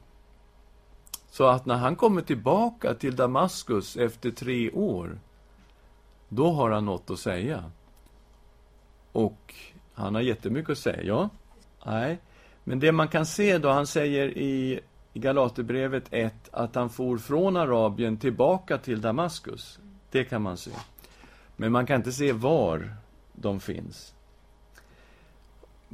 Så 1.30 1.46
att 1.46 1.66
när 1.66 1.76
han 1.76 1.96
kommer 1.96 2.22
tillbaka 2.22 2.94
till 2.94 3.16
Damaskus 3.16 3.96
efter 3.96 4.30
tre 4.30 4.70
år, 4.70 5.18
då 6.28 6.52
har 6.52 6.70
han 6.70 6.84
något 6.84 7.10
att 7.10 7.18
säga. 7.18 7.70
Och 9.12 9.54
han 9.94 10.14
har 10.14 10.22
jättemycket 10.22 10.70
att 10.70 10.78
säga, 10.78 11.02
ja. 11.02 11.28
Nej, 11.86 12.18
men 12.64 12.80
det 12.80 12.92
man 12.92 13.08
kan 13.08 13.26
se 13.26 13.58
då, 13.58 13.68
han 13.68 13.86
säger 13.86 14.38
i, 14.38 14.80
Galaterbrevet 15.14 16.04
1 16.10 16.34
att 16.50 16.74
han 16.74 16.90
for 16.90 17.18
från 17.18 17.56
Arabien 17.56 18.16
tillbaka 18.16 18.78
till 18.78 19.00
Damaskus. 19.00 19.78
Det 20.10 20.24
kan 20.24 20.42
man 20.42 20.56
se. 20.56 20.70
Men 21.56 21.72
man 21.72 21.86
kan 21.86 21.96
inte 21.96 22.12
se 22.12 22.32
var 22.32 22.94
de 23.32 23.60
finns. 23.60 24.14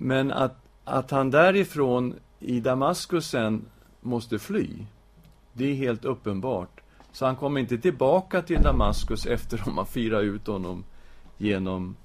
Men 0.00 0.32
att, 0.32 0.56
att 0.84 1.10
han 1.10 1.30
därifrån 1.30 2.14
i 2.40 2.60
Damaskus 2.60 3.26
sen 3.26 3.64
måste 4.00 4.38
fly, 4.38 4.68
det 5.52 5.70
är 5.70 5.74
helt 5.74 6.04
uppenbart. 6.04 6.80
Så 7.12 7.26
han 7.26 7.36
kommer 7.36 7.60
inte 7.60 7.78
tillbaka 7.78 8.42
till 8.42 8.62
Damaskus 8.62 9.26
efter 9.26 9.58
att 9.58 9.64
de 9.64 9.78
har 9.78 9.84
firat 9.84 10.22
ut 10.22 10.46
honom 10.46 10.84
genom 11.36 11.96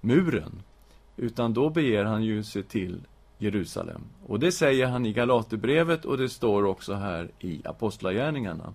muren. 0.00 0.62
Utan 1.16 1.54
då 1.54 1.70
beger 1.70 2.04
han 2.04 2.24
ju 2.24 2.42
sig 2.42 2.62
till 2.62 3.00
Jerusalem. 3.38 4.02
Och 4.26 4.40
det 4.40 4.52
säger 4.52 4.86
han 4.86 5.06
i 5.06 5.12
Galaterbrevet 5.12 6.04
och 6.04 6.18
det 6.18 6.28
står 6.28 6.64
också 6.64 6.94
här 6.94 7.30
i 7.38 7.62
Apostlagärningarna. 7.64 8.74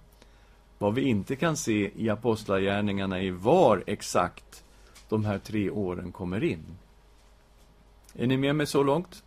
Vad 0.77 0.93
vi 0.93 1.01
inte 1.01 1.35
kan 1.35 1.57
se 1.57 1.91
i 1.95 2.09
Apostlagärningarna 2.09 3.21
är 3.21 3.31
var 3.31 3.83
exakt 3.87 4.63
de 5.09 5.25
här 5.25 5.37
tre 5.37 5.69
åren 5.69 6.11
kommer 6.11 6.43
in. 6.43 6.77
Är 8.17 8.27
ni 8.27 8.37
med 8.37 8.55
mig 8.55 8.67
så 8.67 8.83
långt? 8.83 9.23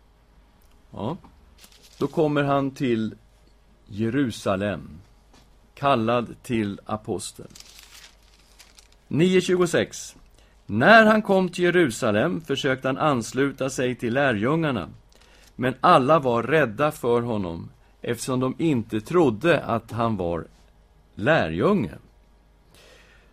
Ja. 0.91 1.17
Då 1.97 2.07
kommer 2.07 2.43
han 2.43 2.71
till 2.71 3.15
Jerusalem, 3.85 4.89
kallad 5.73 6.35
till 6.43 6.79
apostel. 6.85 7.47
9.26 9.07 10.15
När 10.65 11.05
han 11.05 11.21
kom 11.21 11.49
till 11.49 11.63
Jerusalem 11.63 12.41
försökte 12.41 12.87
han 12.87 12.97
ansluta 12.97 13.69
sig 13.69 13.95
till 13.95 14.13
lärjungarna, 14.13 14.89
men 15.55 15.75
alla 15.81 16.19
var 16.19 16.43
rädda 16.43 16.91
för 16.91 17.21
honom 17.21 17.69
eftersom 18.01 18.39
de 18.39 18.55
inte 18.57 19.01
trodde 19.01 19.63
att 19.63 19.91
han 19.91 20.17
var 20.17 20.47
lärjunge. 21.15 21.95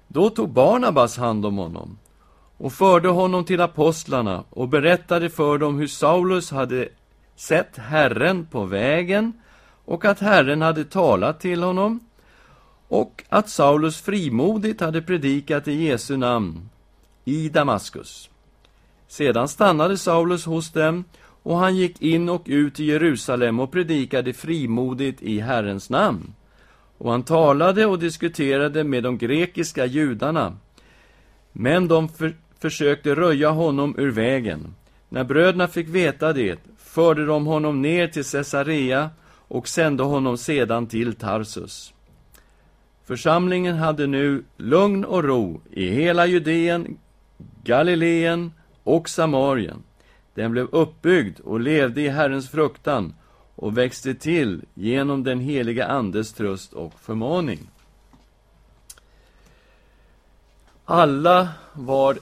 Då 0.08 0.30
tog 0.30 0.50
Barnabas 0.50 1.16
hand 1.16 1.46
om 1.46 1.56
honom 1.56 1.98
och 2.58 2.72
förde 2.72 3.08
honom 3.08 3.44
till 3.44 3.60
apostlarna 3.60 4.44
och 4.50 4.68
berättade 4.68 5.30
för 5.30 5.58
dem 5.58 5.78
hur 5.78 5.86
Saulus 5.86 6.50
hade 6.50 6.88
sett 7.36 7.76
Herren 7.76 8.46
på 8.46 8.64
vägen 8.64 9.32
och 9.84 10.04
att 10.04 10.20
Herren 10.20 10.62
hade 10.62 10.84
talat 10.84 11.40
till 11.40 11.62
honom 11.62 12.00
och 12.88 13.24
att 13.28 13.48
Saulus 13.48 14.00
frimodigt 14.00 14.80
hade 14.80 15.02
predikat 15.02 15.68
i 15.68 15.72
Jesu 15.72 16.16
namn 16.16 16.68
i 17.24 17.48
Damaskus. 17.48 18.30
Sedan 19.08 19.48
stannade 19.48 19.96
Saulus 19.96 20.44
hos 20.44 20.72
dem 20.72 21.04
och 21.42 21.58
han 21.58 21.76
gick 21.76 22.02
in 22.02 22.28
och 22.28 22.42
ut 22.46 22.80
i 22.80 22.84
Jerusalem 22.84 23.60
och 23.60 23.72
predikade 23.72 24.32
frimodigt 24.32 25.22
i 25.22 25.40
Herrens 25.40 25.90
namn. 25.90 26.34
Och 26.98 27.10
han 27.10 27.22
talade 27.22 27.86
och 27.86 27.98
diskuterade 27.98 28.84
med 28.84 29.02
de 29.02 29.18
grekiska 29.18 29.86
judarna. 29.86 30.56
Men 31.52 31.88
de 31.88 32.08
för 32.08 32.34
försökte 32.58 33.14
röja 33.14 33.50
honom 33.50 33.94
ur 33.98 34.10
vägen. 34.10 34.74
När 35.08 35.24
bröderna 35.24 35.68
fick 35.68 35.88
veta 35.88 36.32
det 36.32 36.58
förde 36.78 37.26
de 37.26 37.46
honom 37.46 37.82
ner 37.82 38.08
till 38.08 38.24
Caesarea 38.24 39.10
och 39.30 39.68
sände 39.68 40.02
honom 40.02 40.38
sedan 40.38 40.86
till 40.86 41.14
Tarsus. 41.14 41.92
Församlingen 43.04 43.76
hade 43.76 44.06
nu 44.06 44.44
lugn 44.56 45.04
och 45.04 45.24
ro 45.24 45.60
i 45.70 45.88
hela 45.88 46.26
Judeen, 46.26 46.98
Galileen 47.64 48.52
och 48.84 49.08
Samarien. 49.08 49.82
Den 50.34 50.52
blev 50.52 50.66
uppbyggd 50.72 51.40
och 51.40 51.60
levde 51.60 52.00
i 52.00 52.08
Herrens 52.08 52.50
fruktan 52.50 53.14
och 53.54 53.78
växte 53.78 54.14
till 54.14 54.62
genom 54.74 55.24
den 55.24 55.40
heliga 55.40 55.86
Andes 55.86 56.32
tröst 56.32 56.72
och 56.72 57.00
förmaning. 57.00 57.70
Alla 60.84 61.48
var 61.72 62.18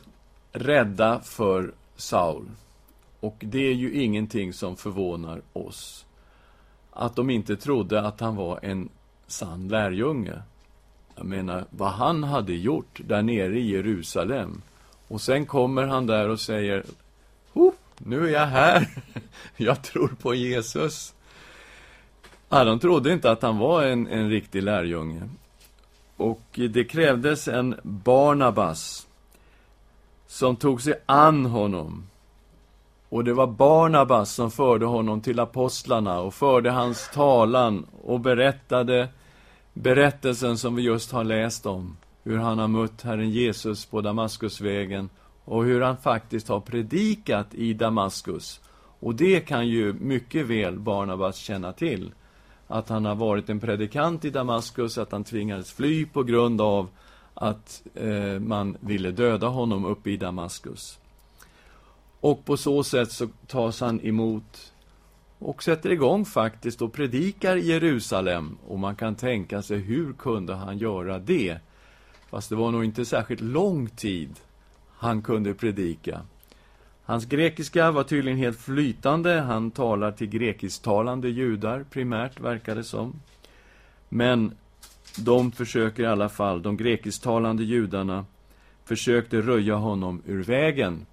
rädda 0.56 1.20
för 1.20 1.72
Saul. 1.96 2.46
Och 3.20 3.36
det 3.40 3.58
är 3.58 3.74
ju 3.74 4.02
ingenting 4.02 4.52
som 4.52 4.76
förvånar 4.76 5.42
oss. 5.52 6.06
Att 6.90 7.16
de 7.16 7.30
inte 7.30 7.56
trodde 7.56 8.00
att 8.00 8.20
han 8.20 8.36
var 8.36 8.58
en 8.62 8.88
sann 9.26 9.68
lärjunge. 9.68 10.42
Jag 11.16 11.26
menar, 11.26 11.64
vad 11.70 11.90
han 11.90 12.24
hade 12.24 12.52
gjort 12.52 13.00
där 13.04 13.22
nere 13.22 13.58
i 13.58 13.70
Jerusalem. 13.70 14.62
Och 15.08 15.20
sen 15.20 15.46
kommer 15.46 15.82
han 15.82 16.06
där 16.06 16.28
och 16.28 16.40
säger, 16.40 16.84
oh, 17.52 17.72
nu 17.98 18.26
är 18.26 18.32
jag 18.32 18.46
här. 18.46 18.88
Jag 19.56 19.82
tror 19.82 20.08
på 20.08 20.34
Jesus. 20.34 21.14
Ja, 22.48 22.64
de 22.64 22.78
trodde 22.78 23.12
inte 23.12 23.30
att 23.30 23.42
han 23.42 23.58
var 23.58 23.82
en, 23.82 24.06
en 24.06 24.30
riktig 24.30 24.62
lärjunge. 24.62 25.28
Och 26.16 26.42
det 26.52 26.84
krävdes 26.84 27.48
en 27.48 27.74
Barnabas 27.82 29.05
som 30.36 30.56
tog 30.56 30.82
sig 30.82 30.94
an 31.06 31.46
honom. 31.46 32.06
Och 33.08 33.24
det 33.24 33.32
var 33.32 33.46
Barnabas 33.46 34.32
som 34.32 34.50
förde 34.50 34.86
honom 34.86 35.20
till 35.20 35.40
apostlarna 35.40 36.20
och 36.20 36.34
förde 36.34 36.70
hans 36.70 37.10
talan 37.14 37.86
och 38.02 38.20
berättade 38.20 39.08
berättelsen 39.74 40.58
som 40.58 40.74
vi 40.74 40.82
just 40.82 41.12
har 41.12 41.24
läst 41.24 41.66
om. 41.66 41.96
Hur 42.24 42.38
han 42.38 42.58
har 42.58 42.68
mött 42.68 43.02
Herren 43.02 43.30
Jesus 43.30 43.86
på 43.86 44.00
Damaskusvägen 44.00 45.08
och 45.44 45.64
hur 45.64 45.80
han 45.80 45.96
faktiskt 45.96 46.48
har 46.48 46.60
predikat 46.60 47.54
i 47.54 47.72
Damaskus. 47.72 48.60
Och 49.00 49.14
det 49.14 49.40
kan 49.40 49.68
ju 49.68 49.92
mycket 49.92 50.46
väl 50.46 50.78
Barnabas 50.78 51.36
känna 51.36 51.72
till. 51.72 52.12
Att 52.66 52.88
han 52.88 53.04
har 53.04 53.14
varit 53.14 53.48
en 53.48 53.60
predikant 53.60 54.24
i 54.24 54.30
Damaskus, 54.30 54.98
att 54.98 55.12
han 55.12 55.24
tvingades 55.24 55.72
fly 55.72 56.06
på 56.06 56.22
grund 56.22 56.60
av 56.60 56.88
att 57.36 57.82
eh, 57.94 58.40
man 58.40 58.76
ville 58.80 59.10
döda 59.10 59.46
honom 59.48 59.84
uppe 59.84 60.10
i 60.10 60.16
Damaskus. 60.16 60.98
Och 62.20 62.44
på 62.44 62.56
så 62.56 62.84
sätt 62.84 63.12
så 63.12 63.28
tas 63.46 63.80
han 63.80 64.00
emot 64.00 64.72
och 65.38 65.62
sätter 65.62 65.90
igång 65.90 66.24
faktiskt 66.24 66.82
och 66.82 66.92
predikar 66.92 67.56
i 67.56 67.66
Jerusalem. 67.66 68.58
Och 68.68 68.78
man 68.78 68.96
kan 68.96 69.14
tänka 69.14 69.62
sig, 69.62 69.78
hur 69.78 70.12
kunde 70.12 70.54
han 70.54 70.78
göra 70.78 71.18
det? 71.18 71.58
Fast 72.30 72.48
det 72.48 72.56
var 72.56 72.70
nog 72.70 72.84
inte 72.84 73.04
särskilt 73.04 73.40
lång 73.40 73.88
tid 73.88 74.30
han 74.98 75.22
kunde 75.22 75.54
predika. 75.54 76.20
Hans 77.04 77.24
grekiska 77.24 77.90
var 77.90 78.02
tydligen 78.02 78.38
helt 78.38 78.60
flytande. 78.60 79.40
Han 79.40 79.70
talar 79.70 80.12
till 80.12 80.26
grekisktalande 80.26 81.28
judar 81.28 81.84
primärt, 81.90 82.40
verkar 82.40 82.74
det 82.74 82.84
som. 82.84 83.20
Men 84.08 84.54
de 85.18 85.52
försöker 85.52 86.02
i 86.02 86.06
alla 86.06 86.28
fall, 86.28 86.62
de 86.62 86.76
grekisktalande 86.76 87.64
judarna, 87.64 88.24
försökte 88.84 89.40
röja 89.40 89.74
honom 89.74 90.22
ur 90.26 90.42
vägen. 90.42 91.06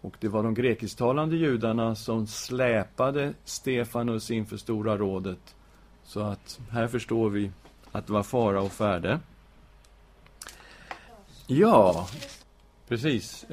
Och 0.00 0.16
det 0.20 0.28
var 0.28 0.42
de 0.42 0.54
grekisktalande 0.54 1.36
judarna 1.36 1.94
som 1.94 2.26
släpade 2.26 3.34
Stefanus 3.44 4.30
inför 4.30 4.56
Stora 4.56 4.96
rådet 4.96 5.54
Så 6.04 6.20
att 6.20 6.60
här 6.70 6.88
förstår 6.88 7.30
vi 7.30 7.50
att 7.92 8.06
det 8.06 8.12
var 8.12 8.22
fara 8.22 8.62
och 8.62 8.72
färde. 8.72 9.20
Ja, 11.46 12.08
precis. 12.88 13.46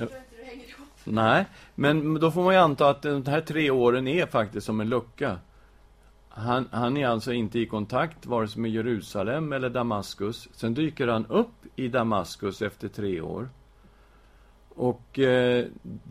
Nej, 1.03 1.45
men 1.75 2.19
då 2.19 2.31
får 2.31 2.43
man 2.43 2.53
ju 2.53 2.59
anta 2.59 2.89
att 2.89 3.01
de 3.01 3.25
här 3.25 3.41
tre 3.41 3.69
åren 3.69 4.07
är 4.07 4.25
faktiskt 4.25 4.65
som 4.65 4.81
en 4.81 4.89
lucka. 4.89 5.37
Han, 6.37 6.69
han 6.71 6.97
är 6.97 7.07
alltså 7.07 7.33
inte 7.33 7.59
i 7.59 7.65
kontakt 7.65 8.25
vare 8.25 8.47
sig 8.47 8.61
med 8.61 8.71
Jerusalem 8.71 9.53
eller 9.53 9.69
Damaskus. 9.69 10.47
Sen 10.51 10.73
dyker 10.73 11.07
han 11.07 11.25
upp 11.25 11.65
i 11.75 11.87
Damaskus 11.87 12.61
efter 12.61 12.87
tre 12.87 13.21
år. 13.21 13.49
Och 14.69 15.19
eh, 15.19 15.65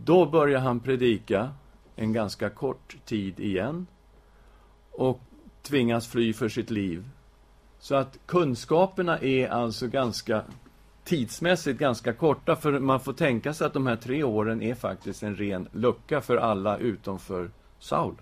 då 0.05 0.27
börjar 0.27 0.61
han 0.61 0.81
predika 0.81 1.51
en 1.97 2.13
ganska 2.13 2.51
kort 2.51 2.97
tid 3.05 3.41
igen. 3.41 3.87
Och 4.91 5.21
tvingas 5.63 6.09
fly 6.09 6.33
för 6.33 6.49
sitt 6.49 6.71
liv. 6.71 7.09
Så 7.79 7.95
att 7.95 8.19
kunskaperna 8.27 9.19
är 9.19 9.49
alltså 9.49 9.87
ganska 9.87 10.43
tidsmässigt 11.05 11.79
ganska 11.79 12.13
korta, 12.13 12.57
för 12.57 12.79
man 12.79 13.01
får 13.01 13.13
tänka 13.13 13.55
sig 13.55 13.67
att 13.67 13.73
de 13.73 13.87
här 13.87 13.97
tre 13.97 14.23
åren 14.23 14.63
är 14.63 14.75
faktiskt 14.75 15.23
en 15.23 15.37
ren 15.37 15.69
lucka 15.73 16.21
för 16.21 16.37
alla 16.37 16.79
utom 16.79 17.19
för 17.19 17.51
Saul. 17.79 18.15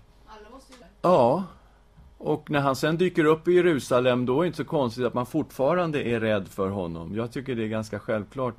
Ja, 1.01 1.43
och 2.17 2.51
när 2.51 2.59
han 2.59 2.75
sen 2.75 2.97
dyker 2.97 3.25
upp 3.25 3.47
i 3.47 3.53
Jerusalem, 3.53 4.25
då 4.25 4.39
är 4.39 4.43
det 4.43 4.47
inte 4.47 4.57
så 4.57 4.65
konstigt 4.65 5.05
att 5.05 5.13
man 5.13 5.25
fortfarande 5.25 6.03
är 6.03 6.19
rädd 6.19 6.47
för 6.47 6.69
honom. 6.69 7.15
Jag 7.15 7.31
tycker 7.31 7.55
det 7.55 7.63
är 7.63 7.67
ganska 7.67 7.99
självklart 7.99 8.55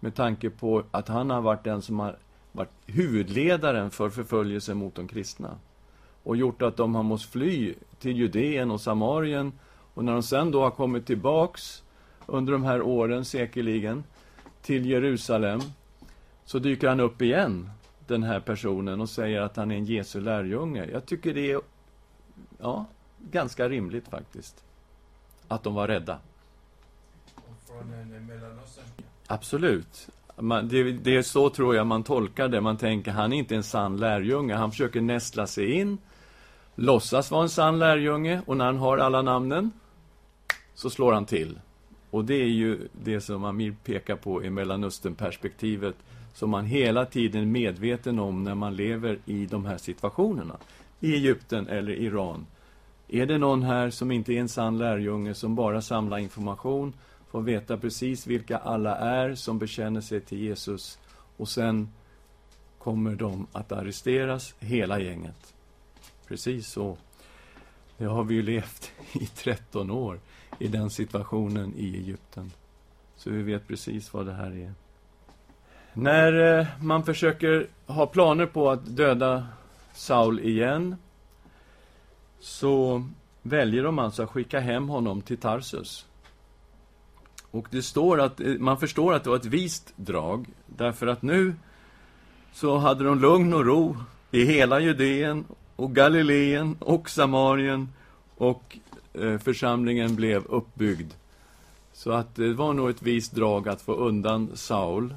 med 0.00 0.14
tanke 0.14 0.50
på 0.50 0.82
att 0.90 1.08
han 1.08 1.30
har 1.30 1.40
varit 1.40 1.64
den 1.64 1.82
som 1.82 1.98
har 1.98 2.16
varit 2.52 2.72
huvudledaren 2.86 3.90
för 3.90 4.10
förföljelsen 4.10 4.76
mot 4.76 4.94
de 4.94 5.08
kristna. 5.08 5.58
Och 6.22 6.36
gjort 6.36 6.62
att 6.62 6.76
de 6.76 6.94
har 6.94 7.02
måste 7.02 7.32
fly 7.32 7.74
till 7.98 8.16
Judeen 8.16 8.70
och 8.70 8.80
Samarien. 8.80 9.52
Och 9.94 10.04
när 10.04 10.12
de 10.12 10.22
sen 10.22 10.50
då 10.50 10.62
har 10.62 10.70
kommit 10.70 11.06
tillbaks 11.06 11.82
under 12.26 12.52
de 12.52 12.64
här 12.64 12.82
åren, 12.82 13.24
säkerligen, 13.24 14.04
till 14.62 14.86
Jerusalem, 14.86 15.60
så 16.44 16.58
dyker 16.58 16.88
han 16.88 17.00
upp 17.00 17.22
igen, 17.22 17.70
den 18.06 18.22
här 18.22 18.40
personen, 18.40 19.00
och 19.00 19.08
säger 19.08 19.40
att 19.40 19.56
han 19.56 19.70
är 19.70 19.76
en 19.76 19.84
Jesu 19.84 20.20
lärjunge. 20.20 20.84
Jag 20.92 21.06
tycker 21.06 21.34
det 21.34 21.52
är, 21.52 21.60
ja, 22.58 22.86
ganska 23.30 23.68
rimligt 23.68 24.08
faktiskt, 24.08 24.64
att 25.48 25.62
de 25.62 25.74
var 25.74 25.88
rädda. 25.88 26.18
Från 27.66 28.26
Mellanöstern? 28.26 28.84
Absolut. 29.26 30.08
Man, 30.36 30.68
det, 30.68 30.92
det, 30.92 31.16
är 31.16 31.22
så, 31.22 31.50
tror 31.50 31.76
jag, 31.76 31.86
man 31.86 32.04
tolkar 32.04 32.48
det. 32.48 32.60
Man 32.60 32.76
tänker, 32.76 33.10
han 33.10 33.32
är 33.32 33.36
inte 33.36 33.56
en 33.56 33.62
sann 33.62 33.96
lärjunge. 33.96 34.54
Han 34.54 34.70
försöker 34.70 35.00
nästla 35.00 35.46
sig 35.46 35.72
in, 35.72 35.98
låtsas 36.74 37.30
vara 37.30 37.42
en 37.42 37.48
sann 37.48 37.78
lärjunge, 37.78 38.42
och 38.46 38.56
när 38.56 38.64
han 38.64 38.78
har 38.78 38.98
alla 38.98 39.22
namnen, 39.22 39.70
så 40.74 40.90
slår 40.90 41.12
han 41.12 41.26
till. 41.26 41.58
Och 42.10 42.24
det 42.24 42.34
är 42.34 42.48
ju 42.48 42.88
det 42.92 43.20
som 43.20 43.44
Amir 43.44 43.76
pekar 43.84 44.16
på 44.16 44.44
i 44.44 44.50
Mellanösternperspektivet 44.50 45.96
som 46.38 46.50
man 46.50 46.64
hela 46.64 47.06
tiden 47.06 47.42
är 47.42 47.46
medveten 47.46 48.18
om 48.18 48.44
när 48.44 48.54
man 48.54 48.76
lever 48.76 49.18
i 49.24 49.46
de 49.46 49.64
här 49.64 49.78
situationerna. 49.78 50.56
I 51.00 51.14
Egypten 51.14 51.68
eller 51.68 51.92
Iran. 51.92 52.46
Är 53.08 53.26
det 53.26 53.38
någon 53.38 53.62
här 53.62 53.90
som 53.90 54.10
inte 54.10 54.32
är 54.32 54.40
en 54.40 54.48
sann 54.48 54.78
lärjunge, 54.78 55.34
som 55.34 55.54
bara 55.54 55.82
samlar 55.82 56.18
information, 56.18 56.92
får 57.30 57.42
veta 57.42 57.76
precis 57.78 58.26
vilka 58.26 58.58
alla 58.58 58.96
är 58.96 59.34
som 59.34 59.58
bekänner 59.58 60.00
sig 60.00 60.20
till 60.20 60.38
Jesus, 60.38 60.98
och 61.36 61.48
sen 61.48 61.88
kommer 62.78 63.14
de 63.14 63.46
att 63.52 63.72
arresteras, 63.72 64.54
hela 64.58 65.00
gänget. 65.00 65.54
Precis 66.26 66.68
så. 66.68 66.96
Det 67.96 68.04
har 68.04 68.24
vi 68.24 68.34
ju 68.34 68.42
levt 68.42 68.92
i 69.12 69.26
13 69.26 69.90
år 69.90 70.20
i 70.58 70.68
den 70.68 70.90
situationen 70.90 71.74
i 71.76 71.96
Egypten. 71.96 72.50
Så 73.16 73.30
vi 73.30 73.42
vet 73.42 73.68
precis 73.68 74.12
vad 74.12 74.26
det 74.26 74.32
här 74.32 74.50
är. 74.50 74.72
När 75.92 76.58
eh, 76.58 76.66
man 76.80 77.04
försöker 77.04 77.66
ha 77.86 78.06
planer 78.06 78.46
på 78.46 78.70
att 78.70 78.96
döda 78.96 79.46
Saul 79.92 80.40
igen 80.40 80.96
så 82.40 83.04
väljer 83.42 83.82
de 83.82 83.98
alltså 83.98 84.22
att 84.22 84.30
skicka 84.30 84.60
hem 84.60 84.88
honom 84.88 85.22
till 85.22 85.38
Tarsus. 85.38 86.06
Och 87.50 87.66
det 87.70 87.82
står 87.82 88.20
att, 88.20 88.40
eh, 88.40 88.46
man 88.58 88.78
förstår 88.78 89.14
att 89.14 89.24
det 89.24 89.30
var 89.30 89.36
ett 89.36 89.44
vist 89.44 89.92
drag, 89.96 90.46
därför 90.66 91.06
att 91.06 91.22
nu 91.22 91.54
så 92.52 92.76
hade 92.76 93.04
de 93.04 93.20
lugn 93.20 93.54
och 93.54 93.66
ro 93.66 93.96
i 94.30 94.44
hela 94.44 94.80
Judeen 94.80 95.44
och 95.76 95.94
Galileen 95.94 96.76
och 96.78 97.10
Samarien 97.10 97.88
och 98.36 98.78
eh, 99.14 99.38
församlingen 99.38 100.16
blev 100.16 100.46
uppbyggd. 100.46 101.12
Så 101.92 102.12
att 102.12 102.34
det 102.34 102.52
var 102.52 102.72
nog 102.72 102.90
ett 102.90 103.02
vist 103.02 103.32
drag 103.32 103.68
att 103.68 103.82
få 103.82 103.92
undan 103.92 104.50
Saul. 104.54 105.14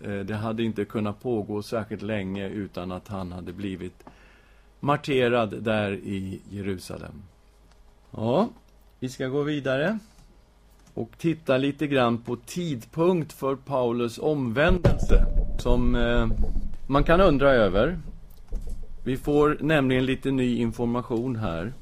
Eh, 0.00 0.18
det 0.18 0.34
hade 0.34 0.62
inte 0.62 0.84
kunnat 0.84 1.22
pågå 1.22 1.62
särskilt 1.62 2.02
länge 2.02 2.48
utan 2.48 2.92
att 2.92 3.08
han 3.08 3.32
hade 3.32 3.52
blivit 3.52 4.04
marterad 4.84 5.62
där 5.62 5.92
i 5.92 6.40
Jerusalem. 6.50 7.22
Ja, 8.10 8.48
vi 9.00 9.08
ska 9.08 9.26
gå 9.26 9.42
vidare 9.42 9.98
och 10.94 11.10
titta 11.18 11.56
lite 11.56 11.86
grann 11.86 12.18
på 12.18 12.36
tidpunkt 12.36 13.32
för 13.32 13.56
Paulus 13.56 14.18
omvändelse, 14.18 15.26
som 15.58 15.94
eh, 15.94 16.28
man 16.86 17.04
kan 17.04 17.20
undra 17.20 17.52
över. 17.52 17.98
Vi 19.04 19.16
får 19.16 19.58
nämligen 19.60 20.06
lite 20.06 20.30
ny 20.30 20.56
information 20.56 21.36
här. 21.36 21.72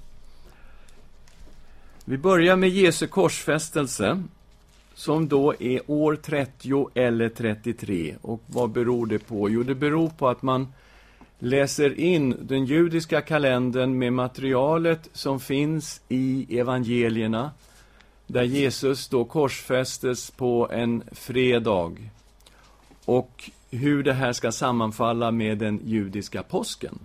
Vi 2.04 2.18
börjar 2.18 2.56
med 2.56 2.68
Jesu 2.68 3.06
korsfästelse, 3.06 4.22
som 4.94 5.28
då 5.28 5.54
är 5.58 5.80
år 5.90 6.16
30 6.16 6.88
eller 6.94 7.28
33. 7.28 8.14
Och 8.22 8.42
vad 8.46 8.70
beror 8.70 9.06
det 9.06 9.18
på? 9.18 9.50
Jo, 9.50 9.62
det 9.62 9.74
beror 9.74 10.08
på 10.08 10.28
att 10.28 10.42
man 10.42 10.66
läser 11.44 12.00
in 12.00 12.37
den 12.40 12.64
judiska 12.64 13.20
kalendern 13.20 13.98
med 13.98 14.12
materialet 14.12 15.09
som 15.12 15.40
finns 15.40 16.00
i 16.09 16.59
evangelierna, 16.59 17.50
där 18.26 18.42
Jesus 18.42 19.09
då 19.09 19.24
korsfästes 19.24 20.31
på 20.31 20.68
en 20.72 21.02
fredag. 21.12 21.92
Och 23.05 23.50
hur 23.70 24.02
det 24.02 24.12
här 24.12 24.33
ska 24.33 24.52
sammanfalla 24.52 25.31
med 25.31 25.59
den 25.59 25.81
judiska 25.85 26.42
påsken. 26.42 26.98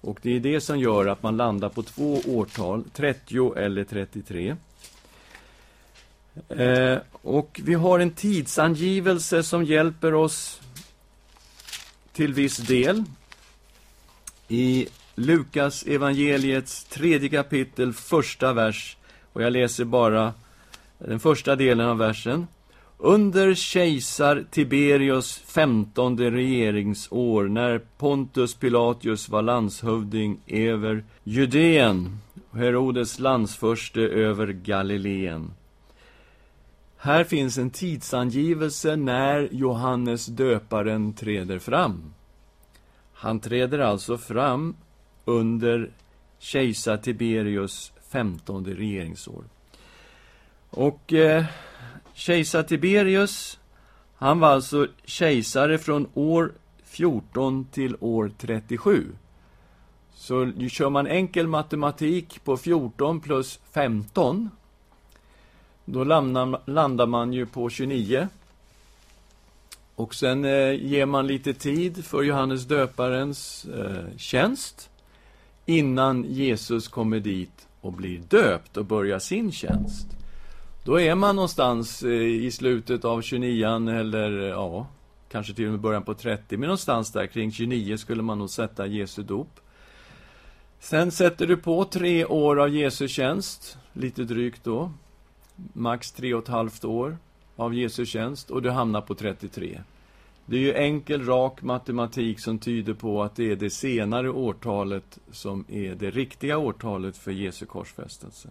Och 0.00 0.18
det 0.22 0.36
är 0.36 0.40
det 0.40 0.60
som 0.60 0.78
gör 0.78 1.06
att 1.06 1.22
man 1.22 1.36
landar 1.36 1.68
på 1.68 1.82
två 1.82 2.20
årtal, 2.26 2.84
30 2.92 3.54
eller 3.56 3.84
33. 3.84 4.56
Eh, 6.48 6.98
och 7.12 7.60
vi 7.64 7.74
har 7.74 7.98
en 7.98 8.10
tidsangivelse 8.10 9.42
som 9.42 9.64
hjälper 9.64 10.14
oss 10.14 10.60
till 12.12 12.34
viss 12.34 12.56
del. 12.56 13.04
I 14.52 14.86
Lukas 15.14 15.82
evangeliets 15.86 16.84
tredje 16.84 17.28
kapitel, 17.28 17.92
första 17.92 18.52
vers. 18.52 18.96
Och 19.32 19.42
jag 19.42 19.52
läser 19.52 19.84
bara 19.84 20.34
den 20.98 21.20
första 21.20 21.56
delen 21.56 21.86
av 21.86 21.98
versen. 21.98 22.46
Under 22.98 23.54
kejsar 23.54 24.44
Tiberius 24.50 25.38
femtonde 25.38 26.30
regeringsår, 26.30 27.48
när 27.48 27.78
Pontus 27.78 28.54
Pilatius 28.54 29.28
var 29.28 29.42
landshövding 29.42 30.40
över 30.46 31.04
Judeen, 31.24 32.18
Herodes 32.52 33.18
landsförste 33.18 34.00
över 34.00 34.46
Galileen. 34.46 35.50
Här 36.96 37.24
finns 37.24 37.58
en 37.58 37.70
tidsangivelse 37.70 38.96
när 38.96 39.48
Johannes 39.52 40.26
döparen 40.26 41.12
träder 41.12 41.58
fram. 41.58 42.14
Han 43.20 43.40
träder 43.40 43.78
alltså 43.78 44.18
fram 44.18 44.76
under 45.24 45.90
kejsar 46.38 46.96
Tiberius 46.96 47.92
femtonde 48.10 48.74
regeringsår. 48.74 49.44
Och 50.70 51.12
eh, 51.12 51.44
Kejsar 52.14 52.62
Tiberius, 52.62 53.58
han 54.14 54.40
var 54.40 54.48
alltså 54.48 54.86
kejsare 55.04 55.78
från 55.78 56.06
år 56.14 56.52
14 56.84 57.64
till 57.64 57.96
år 58.00 58.32
37. 58.38 59.06
Så 60.14 60.52
kör 60.70 60.90
man 60.90 61.06
enkel 61.06 61.46
matematik 61.46 62.44
på 62.44 62.56
14 62.56 63.20
plus 63.20 63.60
15, 63.72 64.50
då 65.84 66.04
landar, 66.04 66.60
landar 66.64 67.06
man 67.06 67.32
ju 67.32 67.46
på 67.46 67.70
29. 67.70 68.28
Och 70.00 70.14
sen 70.14 70.44
eh, 70.44 70.84
ger 70.84 71.06
man 71.06 71.26
lite 71.26 71.54
tid 71.54 72.04
för 72.04 72.22
Johannes 72.22 72.64
döparens 72.64 73.64
eh, 73.64 74.16
tjänst 74.16 74.90
innan 75.66 76.24
Jesus 76.24 76.88
kommer 76.88 77.20
dit 77.20 77.68
och 77.80 77.92
blir 77.92 78.18
döpt 78.18 78.76
och 78.76 78.84
börjar 78.84 79.18
sin 79.18 79.52
tjänst. 79.52 80.06
Då 80.84 81.00
är 81.00 81.14
man 81.14 81.36
någonstans 81.36 82.02
eh, 82.02 82.10
i 82.22 82.50
slutet 82.50 83.04
av 83.04 83.22
29 83.22 83.66
eller 83.88 84.42
eh, 84.42 84.48
ja, 84.48 84.86
kanske 85.30 85.54
till 85.54 85.64
och 85.64 85.70
med 85.70 85.80
början 85.80 86.04
på 86.04 86.14
30, 86.14 86.56
men 86.56 86.66
någonstans 86.66 87.12
där 87.12 87.26
kring 87.26 87.52
29 87.52 87.96
skulle 87.96 88.22
man 88.22 88.38
nog 88.38 88.50
sätta 88.50 88.86
Jesu 88.86 89.22
dop. 89.22 89.60
Sen 90.78 91.10
sätter 91.10 91.46
du 91.46 91.56
på 91.56 91.84
tre 91.84 92.24
år 92.24 92.60
av 92.60 92.68
Jesu 92.68 93.08
tjänst. 93.08 93.78
lite 93.92 94.24
drygt 94.24 94.64
då. 94.64 94.92
Max 95.72 96.12
tre 96.12 96.34
och 96.34 96.42
ett 96.42 96.48
halvt 96.48 96.84
år 96.84 97.16
av 97.60 97.74
Jesu 97.74 98.06
tjänst 98.06 98.50
och 98.50 98.62
du 98.62 98.70
hamnar 98.70 99.00
på 99.00 99.14
33. 99.14 99.80
Det 100.46 100.56
är 100.56 100.60
ju 100.60 100.74
enkel, 100.74 101.24
rak 101.26 101.62
matematik 101.62 102.40
som 102.40 102.58
tyder 102.58 102.94
på 102.94 103.22
att 103.22 103.36
det 103.36 103.50
är 103.50 103.56
det 103.56 103.70
senare 103.70 104.30
årtalet 104.30 105.18
som 105.30 105.64
är 105.68 105.94
det 105.94 106.10
riktiga 106.10 106.58
årtalet 106.58 107.16
för 107.16 107.30
Jesu 107.30 107.66
korsfästelse. 107.66 108.48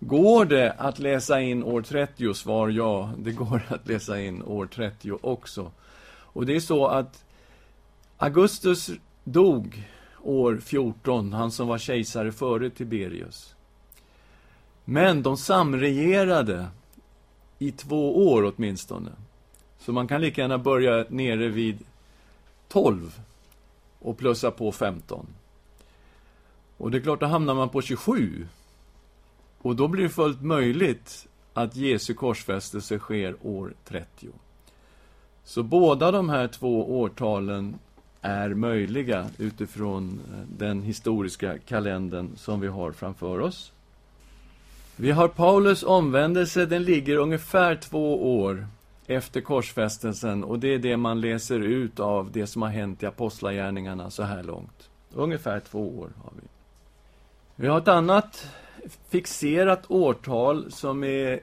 Går 0.00 0.44
det 0.44 0.72
att 0.72 0.98
läsa 0.98 1.40
in 1.40 1.64
år 1.64 1.82
30? 1.82 2.34
Svar 2.34 2.68
ja, 2.68 3.12
det 3.18 3.32
går 3.32 3.62
att 3.68 3.88
läsa 3.88 4.20
in 4.20 4.42
år 4.42 4.66
30 4.66 5.18
också. 5.20 5.70
Och 6.08 6.46
det 6.46 6.56
är 6.56 6.60
så 6.60 6.86
att 6.86 7.24
Augustus 8.16 8.90
dog 9.24 9.88
år 10.22 10.60
14, 10.64 11.32
han 11.32 11.50
som 11.50 11.68
var 11.68 11.78
kejsare 11.78 12.32
före 12.32 12.70
Tiberius. 12.70 13.54
Men 14.84 15.22
de 15.22 15.36
samregerade 15.36 16.66
i 17.58 17.72
två 17.72 18.32
år 18.32 18.52
åtminstone. 18.56 19.10
Så 19.78 19.92
man 19.92 20.08
kan 20.08 20.20
lika 20.20 20.40
gärna 20.40 20.58
börja 20.58 21.04
nere 21.08 21.48
vid 21.48 21.78
12 22.68 23.20
och 23.98 24.18
plussa 24.18 24.50
på 24.50 24.72
15. 24.72 25.26
Och 26.76 26.90
det 26.90 26.98
är 26.98 27.02
klart, 27.02 27.20
då 27.20 27.26
hamnar 27.26 27.54
man 27.54 27.68
på 27.68 27.82
27. 27.82 28.46
Och 29.58 29.76
då 29.76 29.88
blir 29.88 30.02
det 30.02 30.08
fullt 30.08 30.42
möjligt 30.42 31.26
att 31.54 31.76
Jesu 31.76 32.14
korsfästelse 32.14 32.98
sker 32.98 33.36
år 33.42 33.74
30. 33.84 34.28
Så 35.44 35.62
båda 35.62 36.10
de 36.10 36.28
här 36.28 36.48
två 36.48 37.00
årtalen 37.00 37.78
är 38.20 38.54
möjliga 38.54 39.30
utifrån 39.38 40.20
eh, 40.32 40.56
den 40.58 40.82
historiska 40.82 41.58
kalendern 41.58 42.36
som 42.36 42.60
vi 42.60 42.68
har 42.68 42.92
framför 42.92 43.40
oss. 43.40 43.72
Vi 45.00 45.10
har 45.10 45.28
Paulus 45.28 45.82
omvändelse, 45.82 46.66
den 46.66 46.82
ligger 46.82 47.16
ungefär 47.16 47.76
två 47.76 48.40
år 48.40 48.66
efter 49.06 49.40
korsfästelsen 49.40 50.44
och 50.44 50.58
det 50.58 50.68
är 50.74 50.78
det 50.78 50.96
man 50.96 51.20
läser 51.20 51.60
ut 51.60 52.00
av 52.00 52.32
det 52.32 52.46
som 52.46 52.62
har 52.62 52.68
hänt 52.68 53.02
i 53.02 53.06
Apostlagärningarna 53.06 54.10
så 54.10 54.22
här 54.22 54.42
långt. 54.42 54.90
Ungefär 55.14 55.60
två 55.60 55.98
år 55.98 56.10
har 56.22 56.32
vi. 56.36 56.48
Vi 57.56 57.68
har 57.68 57.78
ett 57.78 57.88
annat 57.88 58.50
fixerat 59.08 59.90
årtal 59.90 60.72
som 60.72 61.04
är 61.04 61.40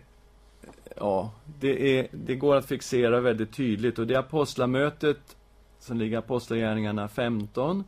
ja, 0.96 1.32
det, 1.60 2.00
är, 2.00 2.08
det 2.12 2.36
går 2.36 2.56
att 2.56 2.66
fixera 2.66 3.20
väldigt 3.20 3.54
tydligt 3.54 4.00
och 4.00 4.08
det 4.08 4.14
är 4.14 4.20
apostlamötet 4.20 5.36
som 5.80 5.98
ligger 5.98 6.14
i 6.14 6.18
Apostlagärningarna 6.18 7.08
15 7.08 7.84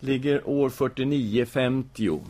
ligger 0.00 0.48
år 0.48 0.68
49-50. 0.68 2.20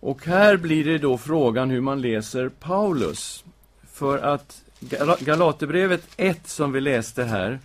Och 0.00 0.26
här 0.26 0.56
blir 0.56 0.84
det 0.84 0.98
då 0.98 1.18
frågan 1.18 1.70
hur 1.70 1.80
man 1.80 2.00
läser 2.00 2.48
Paulus. 2.48 3.44
För 3.92 4.18
att 4.18 4.62
Galaterbrevet 5.20 6.08
1, 6.16 6.48
som 6.48 6.72
vi 6.72 6.80
läste 6.80 7.24
här, 7.24 7.58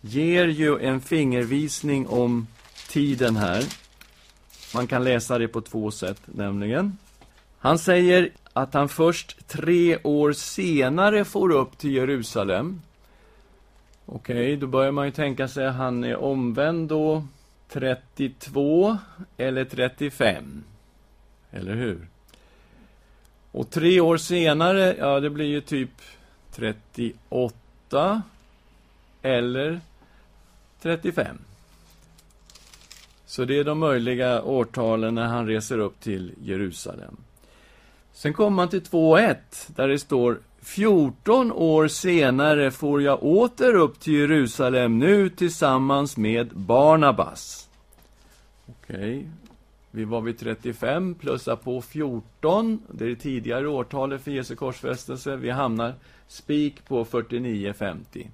ger 0.00 0.46
ju 0.46 0.78
en 0.78 1.00
fingervisning 1.00 2.06
om 2.06 2.46
tiden 2.88 3.36
här. 3.36 3.64
Man 4.74 4.86
kan 4.86 5.04
läsa 5.04 5.38
det 5.38 5.48
på 5.48 5.60
två 5.60 5.90
sätt, 5.90 6.20
nämligen. 6.24 6.98
Han 7.58 7.78
säger 7.78 8.30
att 8.52 8.74
han 8.74 8.88
först 8.88 9.48
tre 9.48 9.98
år 10.02 10.32
senare 10.32 11.24
får 11.24 11.52
upp 11.52 11.78
till 11.78 11.94
Jerusalem. 11.94 12.80
Okej, 14.06 14.36
okay, 14.36 14.56
då 14.56 14.66
börjar 14.66 14.92
man 14.92 15.06
ju 15.06 15.12
tänka 15.12 15.48
sig 15.48 15.66
att 15.66 15.74
han 15.74 16.04
är 16.04 16.16
omvänd 16.16 16.88
då 16.88 17.24
32 17.72 18.98
eller 19.36 19.64
35. 19.64 20.64
Eller 21.50 21.74
hur? 21.74 22.08
Och 23.52 23.70
tre 23.70 24.00
år 24.00 24.16
senare, 24.16 24.96
ja 24.98 25.20
det 25.20 25.30
blir 25.30 25.46
ju 25.46 25.60
typ 25.60 25.90
38 26.52 28.22
eller 29.22 29.80
35. 30.82 31.38
Så 33.26 33.44
det 33.44 33.58
är 33.58 33.64
de 33.64 33.78
möjliga 33.78 34.42
årtalen 34.42 35.14
när 35.14 35.26
han 35.26 35.46
reser 35.46 35.78
upp 35.78 36.00
till 36.00 36.34
Jerusalem. 36.42 37.16
Sen 38.12 38.32
kommer 38.32 38.56
man 38.56 38.68
till 38.68 38.82
2.1, 38.82 39.36
där 39.66 39.88
det 39.88 39.98
står 39.98 40.40
14 40.62 41.52
år 41.52 41.88
senare 41.88 42.70
får 42.70 43.02
jag 43.02 43.22
åter 43.22 43.74
upp 43.74 44.00
till 44.00 44.12
Jerusalem, 44.12 44.98
nu 44.98 45.28
tillsammans 45.28 46.16
med 46.16 46.48
Barnabas. 46.48 47.68
Okej 48.66 49.26
vi 49.90 50.04
var 50.04 50.20
vid 50.20 50.38
35, 50.38 51.14
plussa 51.14 51.56
på 51.56 51.82
14, 51.82 52.82
det 52.92 53.04
är 53.04 53.08
det 53.08 53.16
tidigare 53.16 53.68
årtalet 53.68 54.22
för 54.22 54.30
Jesu 54.30 54.56
korsfästelse. 54.56 55.36
Vi 55.36 55.50
hamnar 55.50 55.94
spik 56.28 56.88
på 56.88 57.04
49,50. 57.04 58.28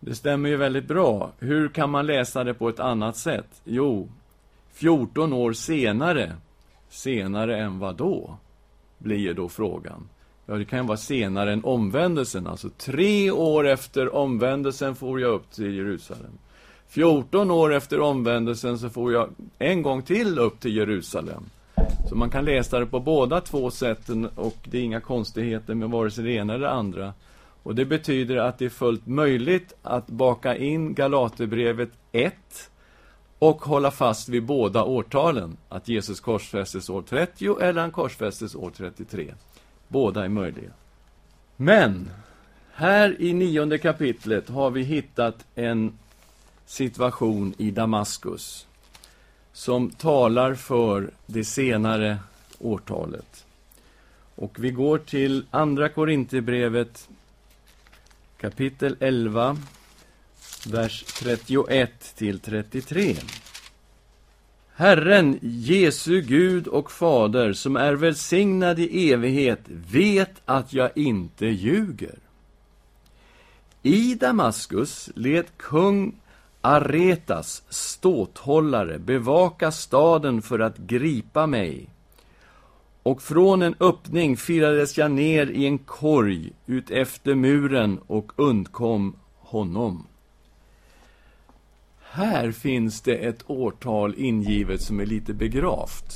Det 0.00 0.14
stämmer 0.14 0.48
ju 0.48 0.56
väldigt 0.56 0.88
bra. 0.88 1.32
Hur 1.38 1.68
kan 1.68 1.90
man 1.90 2.06
läsa 2.06 2.44
det 2.44 2.54
på 2.54 2.68
ett 2.68 2.80
annat 2.80 3.16
sätt? 3.16 3.60
Jo, 3.64 4.08
14 4.72 5.32
år 5.32 5.52
senare. 5.52 6.36
Senare 6.88 7.60
än 7.60 7.78
vad 7.78 7.96
då? 7.96 8.36
Blir 8.98 9.16
ju 9.16 9.34
då 9.34 9.48
frågan. 9.48 10.08
Ja, 10.46 10.54
det 10.54 10.64
kan 10.64 10.78
ju 10.78 10.86
vara 10.86 10.96
senare 10.96 11.52
än 11.52 11.64
omvändelsen. 11.64 12.46
Alltså 12.46 12.68
tre 12.68 13.30
år 13.30 13.68
efter 13.68 14.14
omvändelsen 14.14 14.96
får 14.96 15.20
jag 15.20 15.34
upp 15.34 15.50
till 15.50 15.74
Jerusalem. 15.74 16.38
14 16.96 17.50
år 17.50 17.74
efter 17.74 18.00
omvändelsen 18.00 18.78
så 18.78 18.90
får 18.90 19.12
jag 19.12 19.30
en 19.58 19.82
gång 19.82 20.02
till 20.02 20.38
upp 20.38 20.60
till 20.60 20.76
Jerusalem. 20.76 21.44
Så 22.08 22.14
man 22.14 22.30
kan 22.30 22.44
läsa 22.44 22.78
det 22.78 22.86
på 22.86 23.00
båda 23.00 23.40
två 23.40 23.70
sätten 23.70 24.26
och 24.26 24.56
det 24.64 24.78
är 24.78 24.82
inga 24.82 25.00
konstigheter 25.00 25.74
med 25.74 25.90
vare 25.90 26.10
sig 26.10 26.24
det 26.24 26.32
ena 26.32 26.54
eller 26.54 26.66
det 26.66 26.72
andra. 26.72 27.14
Och 27.62 27.74
det 27.74 27.84
betyder 27.84 28.36
att 28.36 28.58
det 28.58 28.64
är 28.64 28.68
fullt 28.68 29.06
möjligt 29.06 29.72
att 29.82 30.06
baka 30.06 30.56
in 30.56 30.94
Galaterbrevet 30.94 31.90
1 32.12 32.34
och 33.38 33.64
hålla 33.64 33.90
fast 33.90 34.28
vid 34.28 34.44
båda 34.44 34.84
årtalen. 34.84 35.56
Att 35.68 35.88
Jesus 35.88 36.20
korsfästes 36.20 36.90
år 36.90 37.02
30 37.02 37.56
eller 37.60 37.80
han 37.80 37.90
korsfästes 37.90 38.54
år 38.54 38.70
33. 38.76 39.34
Båda 39.88 40.24
är 40.24 40.28
möjliga. 40.28 40.70
Men, 41.56 42.10
här 42.72 43.22
i 43.22 43.32
nionde 43.32 43.78
kapitlet 43.78 44.48
har 44.48 44.70
vi 44.70 44.82
hittat 44.82 45.46
en 45.54 45.92
situation 46.66 47.54
i 47.58 47.70
Damaskus 47.70 48.66
som 49.52 49.90
talar 49.90 50.54
för 50.54 51.10
det 51.26 51.44
senare 51.44 52.18
årtalet. 52.58 53.46
Och 54.34 54.56
vi 54.58 54.70
går 54.70 54.98
till 54.98 55.46
Andra 55.50 55.88
Korinthierbrevet 55.88 57.08
kapitel 58.36 58.96
11, 59.00 59.56
vers 60.66 61.04
31 61.04 62.14
till 62.16 62.40
33. 62.40 63.16
Herren, 64.74 65.38
Jesu 65.42 66.20
Gud 66.20 66.66
och 66.66 66.92
Fader, 66.92 67.52
som 67.52 67.76
är 67.76 67.92
välsignad 67.92 68.78
i 68.78 69.12
evighet, 69.12 69.60
vet 69.66 70.32
att 70.44 70.72
jag 70.72 70.90
inte 70.94 71.46
ljuger. 71.46 72.18
I 73.82 74.14
Damaskus 74.14 75.10
lät 75.14 75.58
kung 75.58 76.14
Aretas 76.68 77.62
ståthållare 77.68 78.98
bevaka 78.98 79.72
staden 79.72 80.42
för 80.42 80.58
att 80.58 80.78
gripa 80.78 81.46
mig. 81.46 81.88
Och 83.02 83.22
från 83.22 83.62
en 83.62 83.74
öppning 83.80 84.36
firades 84.36 84.98
jag 84.98 85.10
ner 85.10 85.46
i 85.46 85.66
en 85.66 85.78
korg 85.78 86.52
ut 86.66 86.90
efter 86.90 87.34
muren 87.34 88.00
och 88.06 88.32
undkom 88.36 89.16
honom. 89.38 90.06
Här 92.00 92.52
finns 92.52 93.00
det 93.00 93.16
ett 93.16 93.44
årtal 93.46 94.14
ingivet 94.16 94.82
som 94.82 95.00
är 95.00 95.06
lite 95.06 95.34
begravt. 95.34 96.14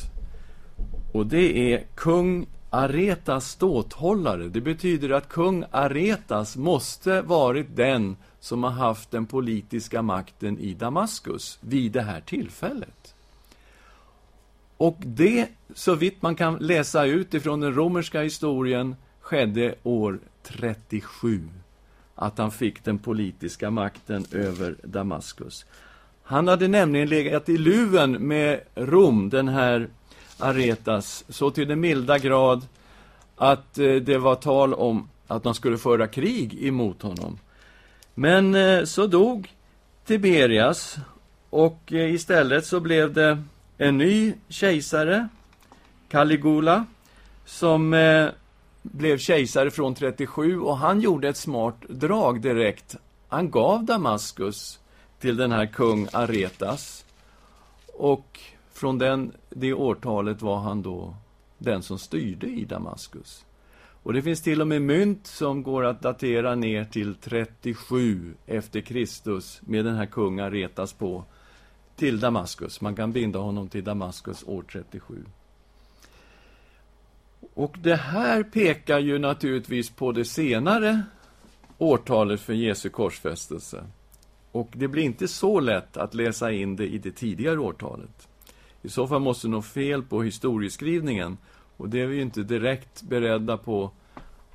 Och 1.13 1.27
det 1.27 1.73
är 1.73 1.87
kung 1.95 2.47
Aretas 2.71 3.51
ståthållare. 3.51 4.49
Det 4.49 4.61
betyder 4.61 5.11
att 5.11 5.29
kung 5.29 5.65
Aretas 5.71 6.57
måste 6.57 7.23
varit 7.23 7.77
den 7.77 8.17
som 8.41 8.65
har 8.65 8.71
haft 8.71 9.11
den 9.11 9.27
politiska 9.27 10.03
makten 10.03 10.59
i 10.59 10.75
Damaskus 10.75 11.59
vid 11.61 11.93
det 11.93 12.03
här 12.03 12.21
tillfället. 12.21 13.15
Och 14.77 14.97
det, 15.01 15.49
så 15.75 15.95
vitt 15.95 16.23
man 16.23 16.37
kan 16.37 16.57
läsa 16.57 17.05
ut 17.05 17.35
ifrån 17.35 17.61
den 17.61 17.75
romerska 17.75 18.23
historien, 18.23 18.97
skedde 19.21 19.75
år 19.83 20.19
37. 20.43 21.49
Att 22.15 22.39
han 22.39 22.51
fick 22.51 22.85
den 22.85 22.99
politiska 22.99 23.71
makten 23.71 24.25
över 24.33 24.77
Damaskus. 24.83 25.67
Han 26.23 26.49
hade 26.49 26.69
nämligen 26.69 27.09
legat 27.09 27.49
i 27.49 27.59
luven 27.59 28.13
med 28.13 28.61
Rom, 28.75 29.31
den 29.31 29.49
här 29.49 29.89
Aretas, 30.41 31.25
så 31.29 31.51
till 31.51 31.69
den 31.69 31.81
milda 31.81 32.19
grad 32.19 32.67
att 33.37 33.79
eh, 33.79 33.95
det 33.95 34.19
var 34.19 34.35
tal 34.35 34.75
om 34.75 35.09
att 35.27 35.45
man 35.45 35.55
skulle 35.55 35.79
föra 35.79 36.07
krig 36.07 36.65
emot 36.65 37.03
honom. 37.03 37.39
Men 38.15 38.55
eh, 38.55 38.85
så 38.85 39.07
dog 39.07 39.55
Tiberias 40.07 40.97
och 41.51 41.93
eh, 41.93 42.15
istället 42.15 42.67
så 42.67 42.81
blev 42.81 43.13
det 43.13 43.43
en 43.79 43.99
ny 43.99 44.35
kejsare 44.49 45.29
Caligula, 46.09 46.87
som 47.45 47.91
blev 48.83 49.19
kejsare 49.19 49.71
från 49.71 49.95
37 49.95 50.61
och 50.61 50.77
han 50.77 51.01
gjorde 51.01 51.29
ett 51.29 51.37
smart 51.37 51.77
drag 51.89 52.41
direkt. 52.41 52.97
Han 53.29 53.51
gav 53.51 53.85
Damaskus 53.85 54.79
till 55.21 55.37
den 55.37 55.53
här 55.53 55.67
kung 55.67 56.09
Aretas. 56.13 57.05
Och 57.87 58.41
från 58.81 58.99
den, 58.99 59.33
det 59.51 59.73
årtalet 59.73 60.43
var 60.43 60.59
han 60.59 60.83
då 60.83 61.15
den 61.59 61.83
som 61.83 61.99
styrde 61.99 62.47
i 62.47 62.65
Damaskus. 62.65 63.45
Och 64.03 64.13
det 64.13 64.23
finns 64.23 64.43
till 64.43 64.61
och 64.61 64.69
med 64.69 64.83
mynt 64.83 65.27
som 65.27 65.63
går 65.63 65.85
att 65.85 66.03
datera 66.03 66.55
ner 66.55 66.85
till 66.85 67.15
37 67.15 68.35
efter 68.47 68.81
Kristus 68.81 69.61
med 69.63 69.85
den 69.85 69.95
här 69.95 70.07
kungen 70.07 70.51
retas 70.51 70.93
på 70.93 71.25
till 71.97 72.21
Damaskus. 72.21 72.81
Man 72.81 72.95
kan 72.97 73.13
binda 73.13 73.39
honom 73.39 73.69
till 73.69 73.85
Damaskus 73.85 74.45
år 74.47 74.63
37. 74.73 75.25
Och 77.55 77.77
det 77.83 77.97
här 77.97 78.43
pekar 78.43 78.99
ju 78.99 79.19
naturligtvis 79.19 79.91
på 79.91 80.13
det 80.13 80.25
senare 80.25 81.03
årtalet 81.79 82.41
för 82.41 82.53
Jesu 82.53 82.89
korsfästelse. 82.89 83.85
Och 84.53 84.69
det 84.73 84.89
blir 84.89 85.03
inte 85.03 85.29
så 85.29 85.61
lätt 85.61 85.97
att 85.97 86.15
läsa 86.15 86.53
in 86.53 86.77
det 86.77 86.87
i 86.87 86.99
det 86.99 87.13
tidigare 87.13 87.59
årtalet. 87.59 88.30
I 88.83 88.89
så 88.89 89.07
fall 89.07 89.21
måste 89.21 89.47
det 89.47 89.51
något 89.51 89.67
fel 89.67 90.03
på 90.03 90.23
historieskrivningen. 90.23 91.39
Och 91.77 91.89
det 91.89 92.01
är 92.01 92.07
vi 92.07 92.17
ju 92.17 92.23
inte 92.23 92.43
direkt 92.43 93.03
beredda 93.03 93.57
på 93.57 93.91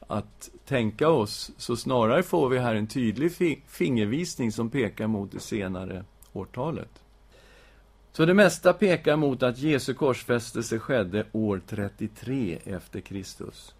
att 0.08 0.50
tänka 0.66 1.10
oss. 1.10 1.52
Så 1.58 1.76
snarare 1.76 2.24
får 2.24 2.50
vi 2.50 2.60
här 2.60 2.76
en 2.76 2.88
tydlig 2.88 3.62
fingervisning 3.68 4.52
som 4.52 4.70
pekar 4.70 5.08
mot 5.08 5.32
det 5.32 5.40
senare 5.40 6.06
årtalet. 6.34 7.02
Så 8.12 8.26
det 8.26 8.34
mesta 8.34 8.74
pekar 8.74 9.16
mot 9.16 9.44
att 9.44 9.58
Jesu 9.58 9.94
korsfästelse 9.94 10.80
skedde 10.80 11.26
år 11.32 11.62
33 11.68 12.60
efter 12.66 13.02
Kristus. 13.02 13.76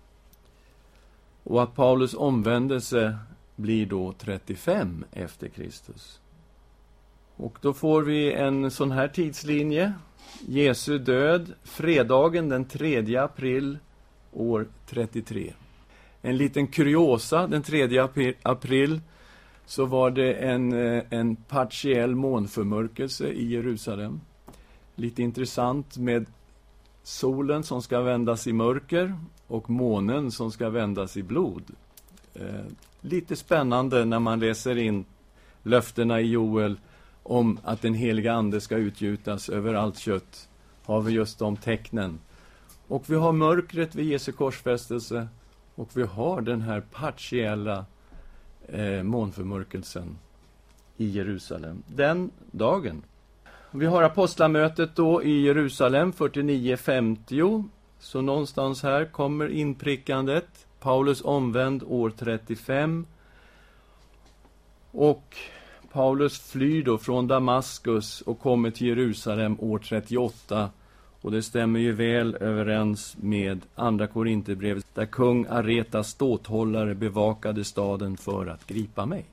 Och 1.44 1.64
att 1.64 1.76
Paulus 1.76 2.14
omvändelse 2.14 3.18
blir 3.56 3.86
då 3.86 4.14
35 4.14 5.06
efter 5.12 5.48
Kristus. 5.48 6.20
Och 7.38 7.58
då 7.62 7.74
får 7.74 8.02
vi 8.02 8.34
en 8.34 8.72
sån 8.72 8.92
här 8.92 9.08
tidslinje. 9.08 9.94
Jesu 10.48 10.98
död, 10.98 11.54
fredagen 11.64 12.50
den 12.50 12.66
3 12.66 13.18
april 13.18 13.78
år 14.32 14.68
33. 14.90 15.54
En 16.22 16.38
liten 16.38 16.68
kuriosa, 16.68 17.48
den 17.48 17.64
3 17.64 18.00
april 18.44 19.02
så 19.66 19.86
var 19.86 20.12
det 20.12 20.34
en, 20.34 20.74
eh, 20.74 21.04
en 21.10 21.36
partiell 21.36 22.16
månförmörkelse 22.16 23.28
i 23.28 23.46
Jerusalem. 23.48 24.22
Lite 24.96 25.24
intressant 25.24 25.98
med 25.98 26.26
solen 27.04 27.64
som 27.64 27.82
ska 27.82 28.02
vändas 28.02 28.48
i 28.48 28.54
mörker 28.54 29.16
och 29.48 29.70
månen 29.70 30.32
som 30.32 30.52
ska 30.52 30.70
vändas 30.70 31.18
i 31.18 31.24
blod. 31.24 31.64
Eh, 32.34 32.66
lite 33.02 33.36
spännande 33.36 34.06
när 34.06 34.20
man 34.20 34.40
läser 34.40 34.78
in 34.78 35.06
löftena 35.64 36.22
i 36.22 36.28
Joel 36.28 36.78
om 37.26 37.60
att 37.64 37.82
den 37.82 37.94
heliga 37.94 38.34
Ande 38.34 38.62
ska 38.62 38.76
utgjutas 38.76 39.50
över 39.50 39.74
allt 39.74 39.98
kött, 39.98 40.50
har 40.84 41.02
vi 41.02 41.12
just 41.12 41.40
de 41.40 41.58
tecknen. 41.58 42.20
Och 42.88 43.04
vi 43.08 43.16
har 43.16 43.32
mörkret 43.32 43.96
vid 43.96 44.06
Jesu 44.06 44.32
korsfästelse 44.32 45.28
och 45.76 45.90
vi 45.94 46.04
har 46.04 46.42
den 46.42 46.62
här 46.62 46.82
partiella 46.82 47.86
eh, 48.68 49.04
månförmörkelsen 49.04 50.18
i 50.98 51.10
Jerusalem. 51.10 51.84
Den 51.88 52.32
dagen. 52.52 53.04
Vi 53.72 53.86
har 53.86 54.04
apostlamötet 54.04 54.96
då 54.96 55.24
i 55.24 55.42
Jerusalem 55.42 56.12
49-50. 56.12 57.64
Så 58.00 58.22
någonstans 58.22 58.84
här 58.84 59.06
kommer 59.06 59.50
inprickandet. 59.50 60.68
Paulus 60.80 61.22
omvänd 61.26 61.84
år 61.88 62.12
35. 62.18 63.06
Och 64.92 65.38
Paulus 65.96 66.40
flyr 66.40 66.84
då 66.84 66.98
från 66.98 67.28
Damaskus 67.28 68.22
och 68.22 68.40
kommer 68.40 68.72
till 68.72 68.88
Jerusalem 68.88 69.58
år 69.60 69.80
38 69.80 70.70
och 71.22 71.32
det 71.32 71.44
stämmer 71.44 71.80
ju 71.80 71.92
väl 71.92 72.36
överens 72.36 73.16
med 73.20 73.62
Andra 73.76 74.08
Korinthierbrevet 74.08 74.86
där 74.94 75.06
kung 75.06 75.46
Aretas 75.50 76.10
ståthållare 76.10 76.96
bevakade 76.96 77.64
staden 77.64 78.18
för 78.18 78.48
att 78.48 78.68
gripa 78.68 79.06
mig. 79.06 79.26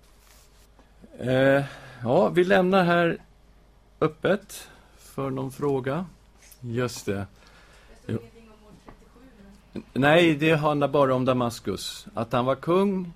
Eh, 1.19 1.65
ja, 2.03 2.29
vi 2.29 2.45
lämnar 2.45 2.85
här 2.85 3.19
öppet 4.01 4.69
för 4.99 5.31
någon 5.31 5.53
fråga. 5.53 6.07
Just 6.61 7.07
det. 7.07 7.27
Nej, 9.93 10.35
det 10.35 10.55
handlar 10.55 10.89
bara 10.89 11.15
om 11.15 11.25
Damaskus. 11.25 12.07
Att 12.15 12.33
han 12.33 12.45
var 12.45 12.55
kung 12.55 13.13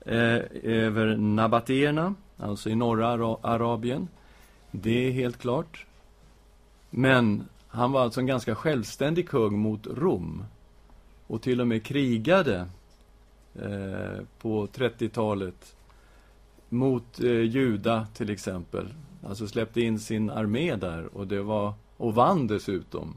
eh, 0.00 0.40
över 0.62 1.16
nabatéerna, 1.16 2.14
alltså 2.38 2.70
i 2.70 2.74
norra 2.74 3.36
Arabien. 3.42 4.08
Det 4.70 5.06
är 5.08 5.12
helt 5.12 5.38
klart. 5.38 5.86
Men 6.90 7.44
han 7.68 7.92
var 7.92 8.00
alltså 8.00 8.20
en 8.20 8.26
ganska 8.26 8.54
självständig 8.54 9.28
kung 9.28 9.58
mot 9.58 9.86
Rom 9.86 10.44
och 11.26 11.42
till 11.42 11.60
och 11.60 11.68
med 11.68 11.84
krigade 11.84 12.66
eh, 13.54 14.24
på 14.38 14.66
30-talet 14.66 15.76
mot 16.68 17.20
eh, 17.20 17.40
Juda, 17.40 18.06
till 18.14 18.30
exempel. 18.30 18.94
Alltså 19.26 19.48
släppte 19.48 19.80
in 19.80 19.98
sin 19.98 20.30
armé 20.30 20.76
där 20.76 21.16
och, 21.16 21.26
det 21.26 21.42
var, 21.42 21.72
och 21.96 22.14
vann 22.14 22.46
dessutom. 22.46 23.16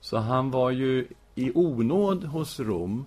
Så 0.00 0.16
han 0.16 0.50
var 0.50 0.70
ju 0.70 1.06
i 1.34 1.52
onåd 1.54 2.24
hos 2.24 2.60
Rom. 2.60 3.06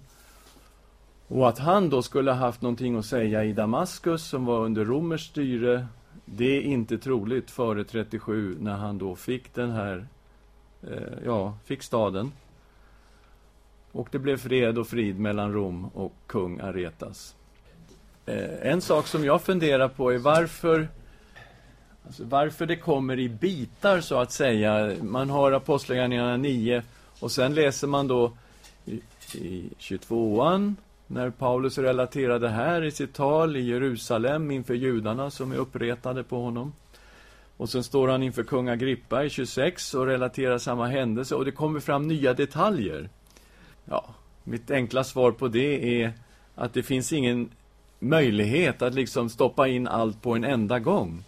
Och 1.27 1.49
att 1.49 1.59
han 1.59 1.89
då 1.89 2.01
skulle 2.01 2.31
ha 2.31 2.37
haft 2.37 2.61
någonting 2.61 2.95
att 2.95 3.05
säga 3.05 3.43
i 3.43 3.53
Damaskus, 3.53 4.23
som 4.23 4.45
var 4.45 4.65
under 4.65 4.85
romerskt 4.85 5.29
styre, 5.29 5.87
det 6.25 6.57
är 6.57 6.61
inte 6.61 6.97
troligt 6.97 7.51
före 7.51 7.83
37, 7.83 8.57
när 8.59 8.77
han 8.77 8.97
då 8.97 9.15
fick 9.15 9.53
den 9.53 9.71
här 9.71 10.07
Eh, 10.83 11.17
ja, 11.25 11.53
fick 11.65 11.83
staden. 11.83 12.31
Och 13.91 14.07
det 14.11 14.19
blev 14.19 14.37
fred 14.37 14.77
och 14.77 14.87
frid 14.87 15.19
mellan 15.19 15.53
Rom 15.53 15.85
och 15.85 16.13
kung 16.27 16.59
Aretas. 16.59 17.35
Eh, 18.25 18.71
en 18.71 18.81
sak 18.81 19.07
som 19.07 19.25
jag 19.25 19.41
funderar 19.41 19.87
på 19.87 20.13
är 20.13 20.17
varför 20.17 20.87
alltså 22.05 22.23
varför 22.23 22.65
det 22.65 22.75
kommer 22.75 23.19
i 23.19 23.29
bitar, 23.29 24.01
så 24.01 24.19
att 24.19 24.31
säga. 24.31 24.95
Man 25.01 25.29
har 25.29 25.51
Apostlagärningarna 25.51 26.37
9 26.37 26.83
och 27.19 27.31
sen 27.31 27.55
läser 27.55 27.87
man 27.87 28.07
då 28.07 28.31
i, 28.85 29.01
i 29.33 29.69
22an 29.79 30.75
när 31.07 31.29
Paulus 31.29 31.77
relaterade 31.77 32.49
här 32.49 32.83
i 32.83 32.91
sitt 32.91 33.13
tal 33.13 33.55
i 33.55 33.61
Jerusalem 33.61 34.51
inför 34.51 34.73
judarna 34.73 35.31
som 35.31 35.51
är 35.51 35.55
uppretade 35.55 36.23
på 36.23 36.41
honom. 36.41 36.73
Och 37.57 37.69
sen 37.69 37.83
står 37.83 38.07
han 38.07 38.23
inför 38.23 38.43
kung 38.43 38.69
Agrippa 38.69 39.23
i 39.23 39.29
26 39.29 39.93
och 39.93 40.05
relaterar 40.05 40.57
samma 40.57 40.87
händelse 40.87 41.35
och 41.35 41.45
det 41.45 41.51
kommer 41.51 41.79
fram 41.79 42.07
nya 42.07 42.33
detaljer. 42.33 43.09
Ja, 43.85 44.05
mitt 44.43 44.71
enkla 44.71 45.03
svar 45.03 45.31
på 45.31 45.47
det 45.47 46.01
är 46.01 46.13
att 46.55 46.73
det 46.73 46.83
finns 46.83 47.13
ingen 47.13 47.49
möjlighet 47.99 48.81
att 48.81 48.93
liksom 48.93 49.29
stoppa 49.29 49.67
in 49.67 49.87
allt 49.87 50.21
på 50.21 50.35
en 50.35 50.43
enda 50.43 50.79
gång. 50.79 51.23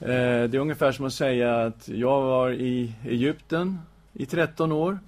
Eh, 0.00 0.08
det 0.08 0.54
är 0.54 0.58
ungefär 0.58 0.92
som 0.92 1.06
att 1.06 1.12
säga 1.12 1.62
att 1.62 1.88
jag 1.88 2.22
var 2.22 2.50
i 2.50 2.92
Egypten 3.04 3.78
i 4.12 4.26
13 4.26 4.72
år 4.72 4.98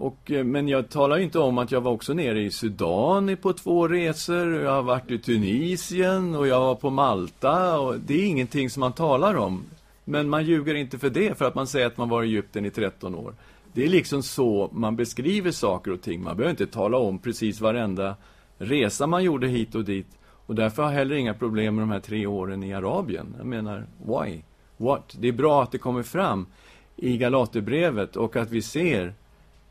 och, 0.00 0.30
eh, 0.30 0.44
men 0.44 0.68
jag 0.68 0.88
talar 0.88 1.18
inte 1.18 1.38
om 1.38 1.58
att 1.58 1.72
jag 1.72 1.80
var 1.80 1.92
också 1.92 2.12
nere 2.12 2.42
i 2.42 2.50
Sudan 2.50 3.36
på 3.36 3.52
två 3.52 3.88
resor. 3.88 4.54
Jag 4.54 4.70
har 4.70 4.82
varit 4.82 5.10
i 5.10 5.18
Tunisien 5.18 6.34
och 6.34 6.46
jag 6.46 6.60
var 6.60 6.74
på 6.74 6.90
Malta. 6.90 7.80
Och 7.80 8.00
det 8.00 8.14
är 8.14 8.26
ingenting 8.26 8.70
som 8.70 8.80
man 8.80 8.92
talar 8.92 9.34
om. 9.34 9.62
Men 10.04 10.28
man 10.28 10.44
ljuger 10.44 10.74
inte 10.74 10.98
för 10.98 11.10
det, 11.10 11.38
för 11.38 11.44
att 11.44 11.54
man 11.54 11.66
säger 11.66 11.86
att 11.86 11.96
man 11.96 12.08
var 12.08 12.22
i 12.22 12.26
Egypten 12.26 12.66
i 12.66 12.70
13 12.70 13.14
år. 13.14 13.34
Det 13.72 13.84
är 13.84 13.88
liksom 13.88 14.22
så 14.22 14.70
man 14.72 14.96
beskriver 14.96 15.50
saker 15.50 15.90
och 15.90 16.02
ting. 16.02 16.22
Man 16.22 16.36
behöver 16.36 16.50
inte 16.50 16.66
tala 16.66 16.98
om 16.98 17.18
precis 17.18 17.60
varenda 17.60 18.16
resa 18.58 19.06
man 19.06 19.24
gjorde 19.24 19.48
hit 19.48 19.74
och 19.74 19.84
dit. 19.84 20.08
Och 20.46 20.54
därför 20.54 20.82
har 20.82 20.90
jag 20.90 20.98
heller 20.98 21.16
inga 21.16 21.34
problem 21.34 21.74
med 21.74 21.82
de 21.82 21.90
här 21.90 22.00
tre 22.00 22.26
åren 22.26 22.62
i 22.62 22.74
Arabien. 22.74 23.34
Jag 23.38 23.46
menar, 23.46 23.86
why? 24.06 24.42
What? 24.76 25.16
Det 25.18 25.28
är 25.28 25.32
bra 25.32 25.62
att 25.62 25.72
det 25.72 25.78
kommer 25.78 26.02
fram 26.02 26.46
i 26.96 27.16
Galaterbrevet 27.16 28.16
och 28.16 28.36
att 28.36 28.50
vi 28.50 28.62
ser 28.62 29.14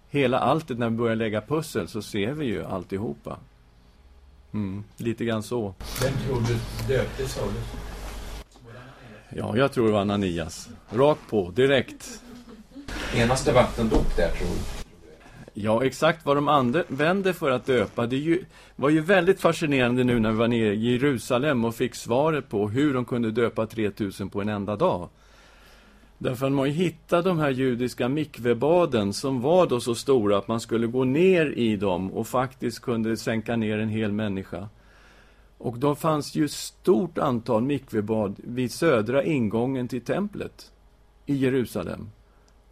hela 0.10 0.40
alltet, 0.40 0.78
när 0.78 0.90
vi 0.90 0.96
börjar 0.96 1.16
lägga 1.16 1.42
pussel, 1.42 1.88
så 1.88 2.02
ser 2.02 2.32
vi 2.32 2.46
ju 2.46 2.66
alltihopa. 2.66 3.38
Mm, 4.54 4.84
lite 4.98 5.26
grann 5.26 5.44
så. 5.44 5.74
Vem 6.04 6.14
tror 6.28 6.42
du 6.42 6.54
döpte 6.94 7.28
Saulus? 7.28 7.74
Ja, 9.30 9.58
jag 9.58 9.72
tror 9.72 9.86
det 9.86 9.92
var 9.92 10.02
Ananias. 10.02 10.70
Rakt 10.90 11.30
på, 11.30 11.52
direkt. 11.52 12.22
Enaste 13.16 13.54
vattendop 13.54 14.16
där, 14.16 14.32
tror 14.32 14.48
du? 14.48 14.80
Ja, 15.54 15.84
exakt 15.86 16.26
vad 16.26 16.38
de 16.38 16.48
använde 16.48 17.34
för 17.34 17.52
att 17.52 17.66
döpa. 17.66 18.08
Det 18.08 18.16
ju, 18.16 18.46
var 18.76 18.90
ju 18.90 19.02
väldigt 19.02 19.42
fascinerande 19.42 20.04
nu 20.04 20.20
när 20.20 20.32
vi 20.32 20.38
var 20.38 20.48
nere 20.48 20.74
i 20.74 20.92
Jerusalem 20.92 21.66
och 21.66 21.76
fick 21.76 21.96
svaret 21.96 22.50
på 22.50 22.70
hur 22.70 22.94
de 22.94 23.06
kunde 23.06 23.32
döpa 23.32 23.66
3000 23.66 24.30
på 24.30 24.42
en 24.42 24.50
enda 24.50 24.76
dag. 24.76 25.10
Därför 26.22 26.46
att 26.46 26.52
man 26.52 26.60
har 26.60 26.68
hittat 26.68 27.26
de 27.26 27.40
här 27.40 27.50
judiska 27.50 28.10
mikvebaden 28.10 29.14
som 29.14 29.42
var 29.42 29.68
då 29.68 29.80
så 29.80 29.96
stora 29.96 30.38
att 30.38 30.48
man 30.48 30.60
skulle 30.60 30.88
gå 30.88 31.04
ner 31.04 31.46
i 31.46 31.76
dem 31.76 32.12
och 32.12 32.28
faktiskt 32.28 32.80
kunde 32.80 33.18
sänka 33.18 33.56
ner 33.56 33.80
en 33.80 33.90
hel 33.90 34.12
människa. 34.12 34.70
Och 35.58 35.80
då 35.80 35.96
fanns 35.96 36.36
ju 36.36 36.48
stort 36.48 37.18
antal 37.18 37.64
mikvebad 37.64 38.36
vid 38.38 38.72
södra 38.72 39.24
ingången 39.24 39.88
till 39.88 40.02
templet 40.02 40.72
i 41.26 41.36
Jerusalem. 41.36 42.10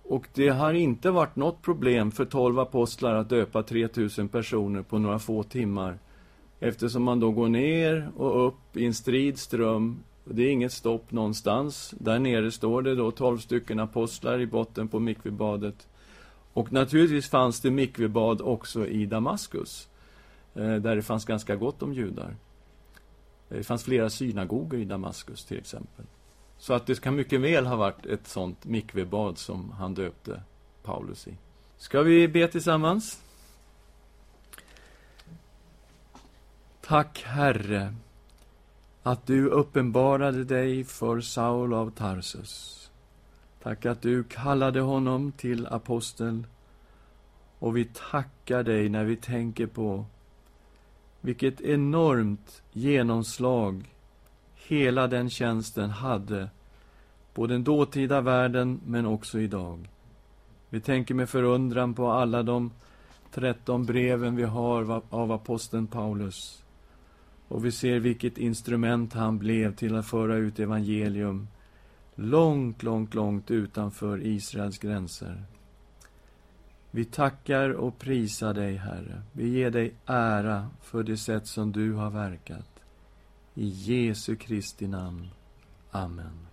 Och 0.03 0.27
det 0.33 0.49
har 0.49 0.73
inte 0.73 1.11
varit 1.11 1.35
något 1.35 1.61
problem 1.61 2.11
för 2.11 2.25
tolv 2.25 2.59
apostlar 2.59 3.15
att 3.15 3.29
döpa 3.29 3.63
3000 3.63 4.27
personer 4.27 4.81
på 4.81 4.97
några 4.97 5.19
få 5.19 5.43
timmar. 5.43 5.99
Eftersom 6.59 7.03
man 7.03 7.19
då 7.19 7.31
går 7.31 7.47
ner 7.47 8.11
och 8.17 8.47
upp 8.47 8.77
i 8.77 8.85
en 8.85 8.93
strid 8.93 9.37
ström. 9.37 9.99
Det 10.31 10.43
är 10.43 10.51
inget 10.51 10.73
stopp 10.73 11.11
någonstans. 11.11 11.93
Där 11.99 12.19
nere 12.19 12.51
står 12.51 12.81
det 12.81 12.95
då 12.95 13.11
tolv 13.11 13.37
stycken 13.37 13.79
apostlar 13.79 14.39
i 14.39 14.47
botten 14.47 14.87
på 14.87 14.99
mikvebadet. 14.99 15.87
Och 16.53 16.71
naturligtvis 16.71 17.29
fanns 17.29 17.61
det 17.61 17.71
mikvebad 17.71 18.41
också 18.41 18.87
i 18.87 19.05
Damaskus. 19.05 19.89
Eh, 20.55 20.75
där 20.75 20.95
det 20.95 21.01
fanns 21.01 21.25
ganska 21.25 21.55
gott 21.55 21.83
om 21.83 21.93
judar. 21.93 22.35
Det 23.49 23.63
fanns 23.63 23.83
flera 23.83 24.09
synagogor 24.09 24.79
i 24.79 24.85
Damaskus 24.85 25.45
till 25.45 25.57
exempel. 25.57 26.05
Så 26.57 26.73
att 26.73 26.85
det 26.85 27.01
kan 27.01 27.15
mycket 27.15 27.41
väl 27.41 27.65
ha 27.65 27.75
varit 27.75 28.05
ett 28.05 28.27
sånt 28.27 28.65
mikvebad 28.65 29.37
som 29.37 29.71
han 29.71 29.93
döpte 29.93 30.41
Paulus 30.83 31.27
i. 31.27 31.37
Ska 31.77 32.01
vi 32.01 32.27
be 32.27 32.47
tillsammans? 32.47 33.21
Tack, 36.81 37.23
Herre, 37.25 37.93
att 39.07 39.25
du 39.25 39.47
uppenbarade 39.47 40.43
dig 40.43 40.83
för 40.83 41.21
Saul 41.21 41.73
av 41.73 41.91
Tarsus. 41.91 42.91
Tack 43.63 43.85
att 43.85 44.01
du 44.01 44.23
kallade 44.23 44.81
honom 44.81 45.31
till 45.31 45.67
apostel. 45.67 46.43
Och 47.59 47.77
vi 47.77 47.85
tackar 48.11 48.63
dig 48.63 48.89
när 48.89 49.03
vi 49.03 49.15
tänker 49.15 49.67
på 49.67 50.05
vilket 51.21 51.61
enormt 51.61 52.61
genomslag 52.71 53.95
hela 54.55 55.07
den 55.07 55.29
tjänsten 55.29 55.89
hade 55.89 56.49
på 57.33 57.47
den 57.47 57.63
dåtida 57.63 58.21
världen, 58.21 58.79
men 58.85 59.05
också 59.05 59.39
idag. 59.39 59.89
Vi 60.69 60.79
tänker 60.79 61.13
med 61.13 61.29
förundran 61.29 61.93
på 61.93 62.11
alla 62.11 62.43
de 62.43 62.71
13 63.31 63.85
breven 63.85 64.35
vi 64.35 64.43
har 64.43 65.01
av 65.09 65.31
aposteln 65.31 65.87
Paulus. 65.87 66.63
Och 67.47 67.65
vi 67.65 67.71
ser 67.71 67.99
vilket 67.99 68.37
instrument 68.37 69.13
han 69.13 69.37
blev 69.37 69.75
till 69.75 69.95
att 69.95 70.07
föra 70.07 70.35
ut 70.35 70.59
evangelium 70.59 71.47
långt, 72.17 72.83
långt, 72.83 73.13
långt 73.13 73.51
utanför 73.51 74.25
Israels 74.25 74.77
gränser. 74.77 75.43
Vi 76.91 77.05
tackar 77.05 77.69
och 77.69 77.99
prisar 77.99 78.53
dig, 78.53 78.75
Herre. 78.75 79.21
Vi 79.31 79.49
ger 79.49 79.71
dig 79.71 79.93
ära 80.05 80.69
för 80.81 81.03
det 81.03 81.17
sätt 81.17 81.47
som 81.47 81.71
du 81.71 81.93
har 81.93 82.09
verkat. 82.09 82.69
I 83.53 83.67
Jesu 83.67 84.35
Kristi 84.35 84.87
namn. 84.87 85.27
Amen. 85.91 86.46